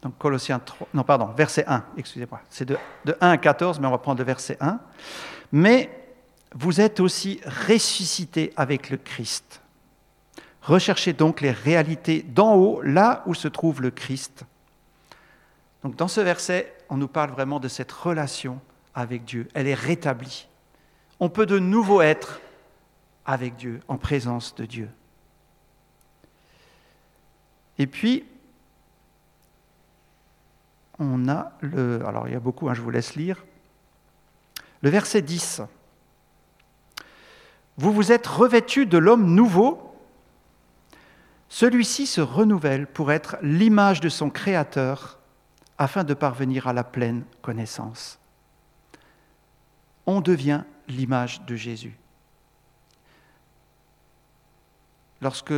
Donc 0.00 0.16
Colossiens 0.16 0.58
3, 0.58 0.88
non 0.94 1.02
pardon, 1.02 1.26
verset 1.26 1.64
1, 1.66 1.84
excusez-moi. 1.98 2.40
C'est 2.48 2.64
de, 2.64 2.78
de 3.04 3.14
1 3.20 3.28
à 3.28 3.36
14, 3.36 3.78
mais 3.78 3.86
on 3.86 3.90
va 3.90 3.98
prendre 3.98 4.20
le 4.20 4.24
verset 4.24 4.56
1. 4.58 4.80
Mais 5.52 5.90
vous 6.54 6.80
êtes 6.80 6.98
aussi 6.98 7.40
ressuscités 7.68 8.54
avec 8.56 8.88
le 8.88 8.96
Christ. 8.96 9.60
Recherchez 10.62 11.12
donc 11.12 11.42
les 11.42 11.50
réalités 11.50 12.22
d'en 12.22 12.54
haut, 12.54 12.80
là 12.80 13.22
où 13.26 13.34
se 13.34 13.48
trouve 13.48 13.82
le 13.82 13.90
Christ. 13.90 14.44
Donc 15.82 15.96
dans 15.96 16.08
ce 16.08 16.22
verset, 16.22 16.74
on 16.88 16.96
nous 16.96 17.08
parle 17.08 17.30
vraiment 17.30 17.60
de 17.60 17.68
cette 17.68 17.92
relation 17.92 18.60
avec 18.94 19.26
Dieu. 19.26 19.46
Elle 19.52 19.68
est 19.68 19.74
rétablie. 19.74 20.48
On 21.20 21.28
peut 21.28 21.46
de 21.46 21.58
nouveau 21.58 22.00
être 22.00 22.40
avec 23.26 23.56
Dieu, 23.56 23.80
en 23.88 23.98
présence 23.98 24.54
de 24.54 24.64
Dieu. 24.64 24.88
Et 27.78 27.86
puis, 27.86 28.24
on 30.98 31.28
a 31.28 31.52
le... 31.60 32.04
Alors 32.06 32.28
il 32.28 32.32
y 32.32 32.36
a 32.36 32.40
beaucoup, 32.40 32.68
hein, 32.68 32.74
je 32.74 32.82
vous 32.82 32.90
laisse 32.90 33.14
lire. 33.14 33.44
Le 34.82 34.90
verset 34.90 35.22
10. 35.22 35.62
Vous 37.76 37.92
vous 37.92 38.12
êtes 38.12 38.26
revêtus 38.26 38.86
de 38.86 38.98
l'homme 38.98 39.34
nouveau. 39.34 39.94
Celui-ci 41.48 42.06
se 42.06 42.20
renouvelle 42.20 42.86
pour 42.86 43.12
être 43.12 43.36
l'image 43.42 44.00
de 44.00 44.08
son 44.08 44.30
Créateur 44.30 45.18
afin 45.78 46.04
de 46.04 46.14
parvenir 46.14 46.66
à 46.66 46.72
la 46.72 46.84
pleine 46.84 47.24
connaissance. 47.40 48.18
On 50.06 50.20
devient 50.20 50.62
l'image 50.88 51.42
de 51.42 51.54
Jésus. 51.54 51.96
Lorsque 55.20 55.54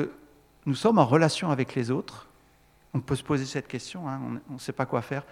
nous 0.67 0.75
sommes 0.75 0.99
en 0.99 1.07
relation 1.07 1.51
avec 1.51 1.75
les 1.75 1.91
autres, 1.91 2.30
on 2.95 3.01
peut 3.01 3.17
se 3.17 3.23
poser 3.23 3.47
cette 3.47 3.69
question, 3.69 4.09
hein, 4.09 4.41
on 4.49 4.55
ne 4.55 4.59
sait 4.59 4.73
pas 4.73 4.87
quoi 4.87 5.03
faire, 5.03 5.25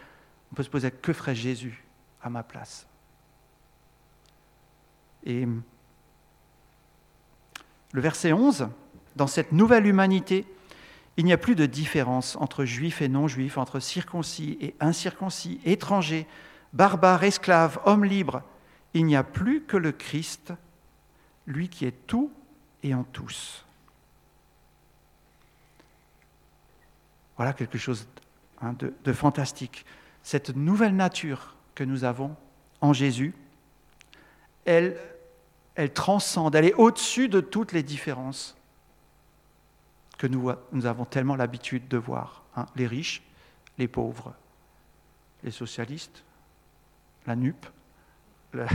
on 0.52 0.54
peut 0.54 0.62
se 0.62 0.70
poser 0.70 0.90
que 0.90 1.12
ferait 1.12 1.34
Jésus 1.34 1.84
à 2.22 2.30
ma 2.30 2.42
place? 2.42 2.86
Et 5.24 5.46
le 7.92 8.00
verset 8.00 8.32
11, 8.32 8.68
dans 9.16 9.26
cette 9.26 9.52
nouvelle 9.52 9.86
humanité, 9.86 10.46
il 11.16 11.24
n'y 11.24 11.32
a 11.32 11.38
plus 11.38 11.56
de 11.56 11.66
différence 11.66 12.36
entre 12.36 12.64
juifs 12.64 13.02
et 13.02 13.08
non-juifs, 13.08 13.58
entre 13.58 13.80
circoncis 13.80 14.56
et 14.60 14.76
incirconcis, 14.78 15.60
étrangers, 15.64 16.26
barbares, 16.72 17.24
esclaves, 17.24 17.80
hommes 17.84 18.04
libres. 18.04 18.42
Il 18.94 19.04
n'y 19.04 19.16
a 19.16 19.24
plus 19.24 19.62
que 19.62 19.76
le 19.76 19.90
Christ, 19.90 20.52
lui 21.46 21.68
qui 21.68 21.86
est 21.86 22.06
tout 22.06 22.30
et 22.84 22.94
en 22.94 23.02
tous. 23.02 23.66
Voilà 27.38 27.53
quelque 27.53 27.79
chose 27.79 28.09
hein, 28.61 28.74
de, 28.74 29.12
fantastique. 29.12 29.87
Cette 30.24 30.55
nouvelle 30.55 30.94
nature 30.94 31.57
que 31.77 31.85
nous 31.85 32.03
avons 32.03 32.37
en 32.81 32.92
Jésus, 32.92 33.33
elle, 34.64 34.96
transcende, 35.94 36.57
elle 36.57 36.64
est 36.64 36.74
au-dessus 36.74 37.29
de 37.29 37.40
toutes 37.40 37.72
les 37.72 37.85
différences 37.85 38.57
que 40.18 40.27
nous, 40.27 40.51
avons 40.85 41.05
tellement 41.05 41.37
l'habitude 41.37 41.87
de 41.87 41.96
voir. 41.96 42.42
Hein. 42.57 42.66
les 42.74 42.88
riches, 42.88 43.22
les 43.79 43.87
pauvres, 43.87 44.35
les 45.44 45.53
socialistes, 45.53 46.24
la 47.24 47.37
NUP, 47.37 47.66
le, 48.53 48.66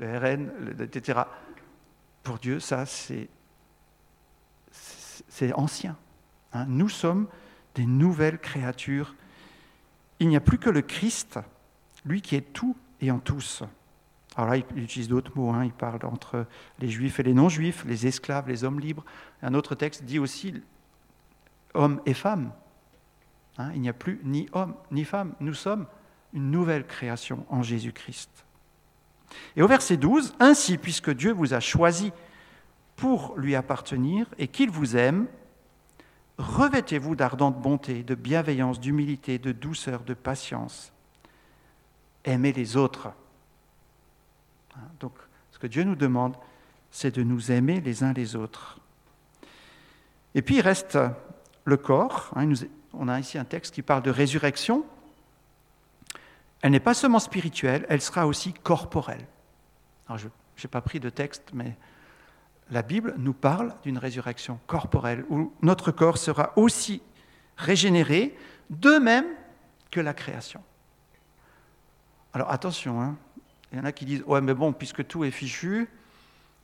RN, 0.00 0.76
etc. 0.80 1.20
Pour 2.24 2.38
Dieu, 2.38 2.58
ça, 2.58 2.84
c'est, 2.84 3.28
c'est 4.72 5.52
ancien. 5.52 5.96
Hein. 6.52 6.64
nous 6.66 6.88
sommes 6.88 7.28
des 7.74 7.86
nouvelles 7.86 8.38
créatures. 8.38 9.14
Il 10.18 10.28
n'y 10.28 10.36
a 10.36 10.40
plus 10.40 10.58
que 10.58 10.70
le 10.70 10.82
Christ, 10.82 11.38
lui 12.04 12.22
qui 12.22 12.36
est 12.36 12.52
tout 12.52 12.76
et 13.00 13.10
en 13.10 13.18
tous. 13.18 13.62
Alors 14.36 14.50
là, 14.50 14.56
il 14.56 14.82
utilise 14.82 15.08
d'autres 15.08 15.32
mots, 15.34 15.50
hein. 15.50 15.64
il 15.64 15.72
parle 15.72 16.04
entre 16.04 16.46
les 16.78 16.88
juifs 16.88 17.18
et 17.18 17.22
les 17.22 17.34
non-juifs, 17.34 17.84
les 17.86 18.06
esclaves, 18.06 18.48
les 18.48 18.64
hommes 18.64 18.80
libres. 18.80 19.04
Un 19.42 19.54
autre 19.54 19.74
texte 19.74 20.04
dit 20.04 20.18
aussi 20.18 20.54
hommes 21.74 22.00
et 22.06 22.14
femmes. 22.14 22.52
Hein. 23.58 23.72
il 23.74 23.80
n'y 23.80 23.88
a 23.88 23.92
plus 23.92 24.20
ni 24.24 24.48
homme 24.52 24.74
ni 24.90 25.04
femme, 25.04 25.34
nous 25.40 25.54
sommes 25.54 25.86
une 26.32 26.50
nouvelle 26.50 26.86
création 26.86 27.44
en 27.48 27.62
Jésus-Christ. 27.62 28.30
Et 29.56 29.62
au 29.62 29.66
verset 29.66 29.96
12, 29.96 30.34
Ainsi, 30.38 30.78
puisque 30.78 31.10
Dieu 31.10 31.32
vous 31.32 31.54
a 31.54 31.60
choisi 31.60 32.12
pour 32.96 33.36
lui 33.36 33.54
appartenir 33.54 34.26
et 34.38 34.48
qu'il 34.48 34.70
vous 34.70 34.96
aime, 34.96 35.26
Revêtez-vous 36.40 37.16
d'ardente 37.16 37.60
bonté, 37.60 38.02
de 38.02 38.14
bienveillance, 38.14 38.80
d'humilité, 38.80 39.38
de 39.38 39.52
douceur, 39.52 40.02
de 40.04 40.14
patience. 40.14 40.90
Aimez 42.24 42.54
les 42.54 42.78
autres. 42.78 43.08
Hein, 44.74 44.80
donc, 45.00 45.12
ce 45.52 45.58
que 45.58 45.66
Dieu 45.66 45.84
nous 45.84 45.96
demande, 45.96 46.34
c'est 46.90 47.14
de 47.14 47.22
nous 47.22 47.52
aimer 47.52 47.82
les 47.82 48.02
uns 48.04 48.14
les 48.14 48.36
autres. 48.36 48.78
Et 50.34 50.40
puis 50.40 50.56
il 50.56 50.60
reste 50.62 50.98
le 51.64 51.76
corps. 51.76 52.30
Hein, 52.34 52.50
on 52.94 53.08
a 53.08 53.20
ici 53.20 53.36
un 53.36 53.44
texte 53.44 53.74
qui 53.74 53.82
parle 53.82 54.02
de 54.02 54.10
résurrection. 54.10 54.86
Elle 56.62 56.72
n'est 56.72 56.80
pas 56.80 56.94
seulement 56.94 57.18
spirituelle, 57.18 57.84
elle 57.90 58.00
sera 58.00 58.26
aussi 58.26 58.54
corporelle. 58.54 59.26
Alors, 60.08 60.18
je 60.18 60.26
n'ai 60.26 60.70
pas 60.70 60.80
pris 60.80 61.00
de 61.00 61.10
texte, 61.10 61.50
mais 61.52 61.76
la 62.70 62.82
Bible 62.82 63.14
nous 63.18 63.32
parle 63.32 63.74
d'une 63.82 63.98
résurrection 63.98 64.58
corporelle 64.66 65.24
où 65.28 65.52
notre 65.62 65.90
corps 65.90 66.18
sera 66.18 66.52
aussi 66.56 67.02
régénéré, 67.56 68.36
de 68.70 68.98
même 68.98 69.26
que 69.90 70.00
la 70.00 70.14
création. 70.14 70.62
Alors 72.32 72.50
attention, 72.50 73.00
hein. 73.02 73.16
il 73.72 73.78
y 73.78 73.80
en 73.80 73.84
a 73.84 73.92
qui 73.92 74.04
disent 74.04 74.22
Ouais, 74.26 74.40
mais 74.40 74.54
bon, 74.54 74.72
puisque 74.72 75.06
tout 75.06 75.24
est 75.24 75.30
fichu, 75.30 75.88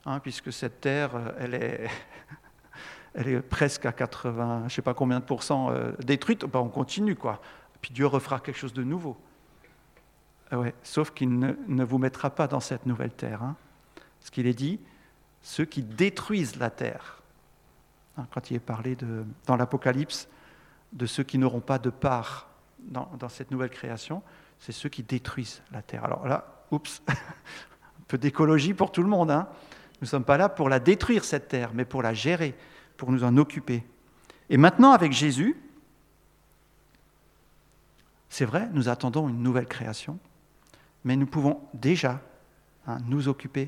hein, 0.05 0.19
puisque 0.19 0.53
cette 0.53 0.79
terre, 0.79 1.11
euh, 1.15 1.89
elle 3.13 3.27
est, 3.27 3.41
presque 3.49 3.85
à 3.85 3.91
80, 3.91 4.59
je 4.59 4.63
ne 4.63 4.69
sais 4.69 4.81
pas 4.81 4.93
combien 4.93 5.19
de 5.19 5.25
pourcents 5.25 5.71
euh, 5.71 5.91
détruite, 5.99 6.45
ben, 6.45 6.59
on 6.59 6.69
continue, 6.69 7.15
quoi. 7.15 7.41
Puis 7.81 7.91
Dieu 7.93 8.07
refera 8.07 8.39
quelque 8.39 8.57
chose 8.57 8.73
de 8.73 8.83
nouveau. 8.83 9.17
Ah 10.49 10.61
sauf 10.81 11.11
qu'il 11.11 11.37
ne, 11.37 11.83
vous 11.83 11.97
mettra 11.97 12.29
pas 12.29 12.47
dans 12.47 12.61
cette 12.61 12.85
nouvelle 12.85 13.11
terre. 13.11 13.43
Hein. 13.43 13.57
Ce 14.21 14.31
qu'il 14.31 14.47
est 14.47 14.53
dit, 14.53 14.79
ceux 15.41 15.65
qui 15.65 15.81
détruisent 15.81 16.57
la 16.57 16.69
terre. 16.69 17.21
Hein, 18.17 18.27
quand 18.31 18.51
il 18.51 18.55
est 18.55 18.59
parlé 18.59 18.95
de, 18.95 19.25
dans 19.45 19.55
l'Apocalypse 19.55 20.27
de 20.93 21.05
ceux 21.05 21.23
qui 21.23 21.37
n'auront 21.37 21.59
pas 21.59 21.79
de 21.79 21.89
part 21.89 22.49
dans, 22.79 23.29
cette 23.29 23.51
nouvelle 23.51 23.69
création, 23.69 24.23
c'est 24.59 24.71
ceux 24.71 24.89
qui 24.89 25.03
détruisent 25.03 25.61
la 25.71 25.81
terre. 25.81 26.05
Alors 26.05 26.27
là, 26.27 26.63
oups, 26.71 27.01
un 27.07 27.13
peu 28.07 28.17
d'écologie 28.17 28.73
pour 28.73 28.91
tout 28.91 29.03
le 29.03 29.09
monde. 29.09 29.31
Hein. 29.31 29.47
Nous 29.99 30.05
ne 30.05 30.07
sommes 30.07 30.23
pas 30.23 30.37
là 30.37 30.49
pour 30.49 30.69
la 30.69 30.79
détruire, 30.79 31.23
cette 31.23 31.47
terre, 31.47 31.71
mais 31.73 31.85
pour 31.85 32.01
la 32.01 32.13
gérer, 32.13 32.55
pour 32.95 33.11
nous 33.11 33.23
en 33.23 33.35
occuper. 33.37 33.83
Et 34.49 34.57
maintenant, 34.57 34.91
avec 34.91 35.11
Jésus, 35.11 35.57
c'est 38.29 38.45
vrai, 38.45 38.69
nous 38.71 38.89
attendons 38.89 39.27
une 39.29 39.41
nouvelle 39.41 39.67
création, 39.67 40.19
mais 41.03 41.15
nous 41.15 41.25
pouvons 41.25 41.61
déjà 41.73 42.21
hein, 42.85 42.97
nous 43.05 43.27
occuper 43.27 43.67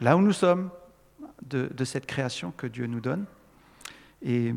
là 0.00 0.16
où 0.16 0.20
nous 0.20 0.32
sommes, 0.32 0.70
de, 1.42 1.84
cette 1.84 2.06
création 2.06 2.52
que 2.56 2.66
Dieu 2.66 2.86
nous 2.86 3.00
donne. 3.00 3.24
Et, 4.22 4.54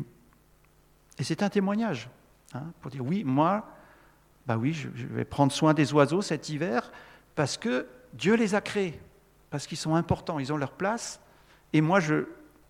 c'est 1.20 1.42
un 1.42 1.48
témoignage 1.48 2.08
hein, 2.54 2.64
pour 2.80 2.90
dire 2.90 3.04
oui, 3.04 3.22
moi, 3.24 3.68
bah 4.46 4.56
oui, 4.56 4.72
je, 4.72 4.88
vais 4.88 5.24
prendre 5.24 5.52
soin 5.52 5.74
des 5.74 5.92
oiseaux 5.92 6.22
cet 6.22 6.48
hiver 6.48 6.90
parce 7.34 7.56
que 7.56 7.86
Dieu 8.12 8.34
les 8.34 8.54
a 8.54 8.60
créés, 8.60 9.00
parce 9.50 9.66
qu'ils 9.66 9.78
sont 9.78 9.94
importants, 9.94 10.38
ils 10.38 10.52
ont 10.52 10.56
leur 10.56 10.72
place. 10.72 11.20
Et 11.72 11.80
moi, 11.80 12.00
je 12.00 12.26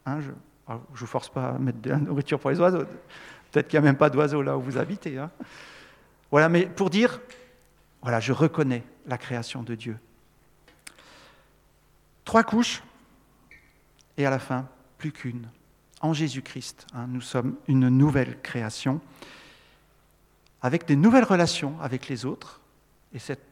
hein, 0.07 0.21
je 0.21 0.29
ne 0.73 0.79
vous 0.91 1.07
force 1.07 1.29
pas 1.29 1.51
à 1.51 1.59
mettre 1.59 1.81
de 1.81 1.91
la 1.91 1.97
nourriture 1.97 2.39
pour 2.39 2.51
les 2.51 2.61
oiseaux. 2.61 2.85
Peut-être 3.51 3.69
qu'il 3.69 3.81
n'y 3.81 3.87
a 3.87 3.89
même 3.89 3.97
pas 3.97 4.11
d'oiseaux 4.11 4.43
là 4.43 4.57
où 4.57 4.61
vous 4.61 4.79
habitez. 4.79 5.19
Hein. 5.19 5.31
Voilà, 6.31 6.49
mais 6.49 6.67
pour 6.67 6.91
dire, 6.91 7.21
voilà, 8.03 8.21
je 8.21 8.33
reconnais 8.33 8.83
la 9.07 9.19
création 9.19 9.63
de 9.63 9.75
Dieu. 9.75 9.97
Trois 12.25 12.45
couches 12.45 12.83
et 14.17 14.27
à 14.27 14.31
la 14.31 14.39
fin, 14.39 14.69
plus 14.99 15.13
qu'une. 15.13 15.49
En 16.01 16.13
Jésus-Christ, 16.13 16.87
hein, 16.95 17.07
nous 17.09 17.21
sommes 17.21 17.57
une 17.69 17.89
nouvelle 17.89 18.41
création, 18.43 19.01
avec 20.63 20.87
des 20.87 20.97
nouvelles 20.97 21.25
relations 21.25 21.81
avec 21.81 22.09
les 22.09 22.25
autres, 22.25 22.61
et 23.13 23.19
cette 23.19 23.45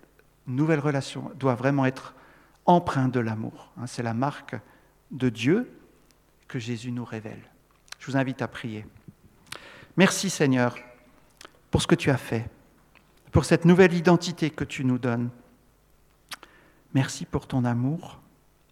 nouvelle 0.46 0.80
relation 0.80 1.30
doit 1.36 1.54
vraiment 1.54 1.86
être 1.86 2.14
empreinte 2.66 3.12
de 3.12 3.20
l'amour. 3.20 3.72
Hein. 3.78 3.86
C'est 3.86 4.02
la 4.02 4.14
marque 4.14 4.56
de 5.10 5.28
Dieu 5.28 5.70
que 6.48 6.58
Jésus 6.58 6.92
nous 6.92 7.04
révèle. 7.04 7.42
Je 7.98 8.10
vous 8.10 8.16
invite 8.16 8.42
à 8.42 8.48
prier. 8.48 8.86
Merci 9.96 10.30
Seigneur 10.30 10.76
pour 11.70 11.82
ce 11.82 11.86
que 11.86 11.94
tu 11.94 12.10
as 12.10 12.16
fait, 12.16 12.50
pour 13.30 13.44
cette 13.44 13.64
nouvelle 13.64 13.94
identité 13.94 14.50
que 14.50 14.64
tu 14.64 14.84
nous 14.84 14.98
donnes. 14.98 15.30
Merci 16.94 17.24
pour 17.24 17.46
ton 17.46 17.64
amour. 17.64 18.20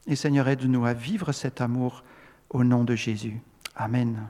Et 0.07 0.17
Seigneur, 0.17 0.49
aide-nous 0.49 0.87
à 0.87 0.93
vivre 0.93 1.33
cet 1.33 1.61
amour 1.61 2.03
au 2.49 2.65
nom 2.65 2.85
de 2.85 2.95
Jésus. 2.95 3.41
Amen. 3.77 4.29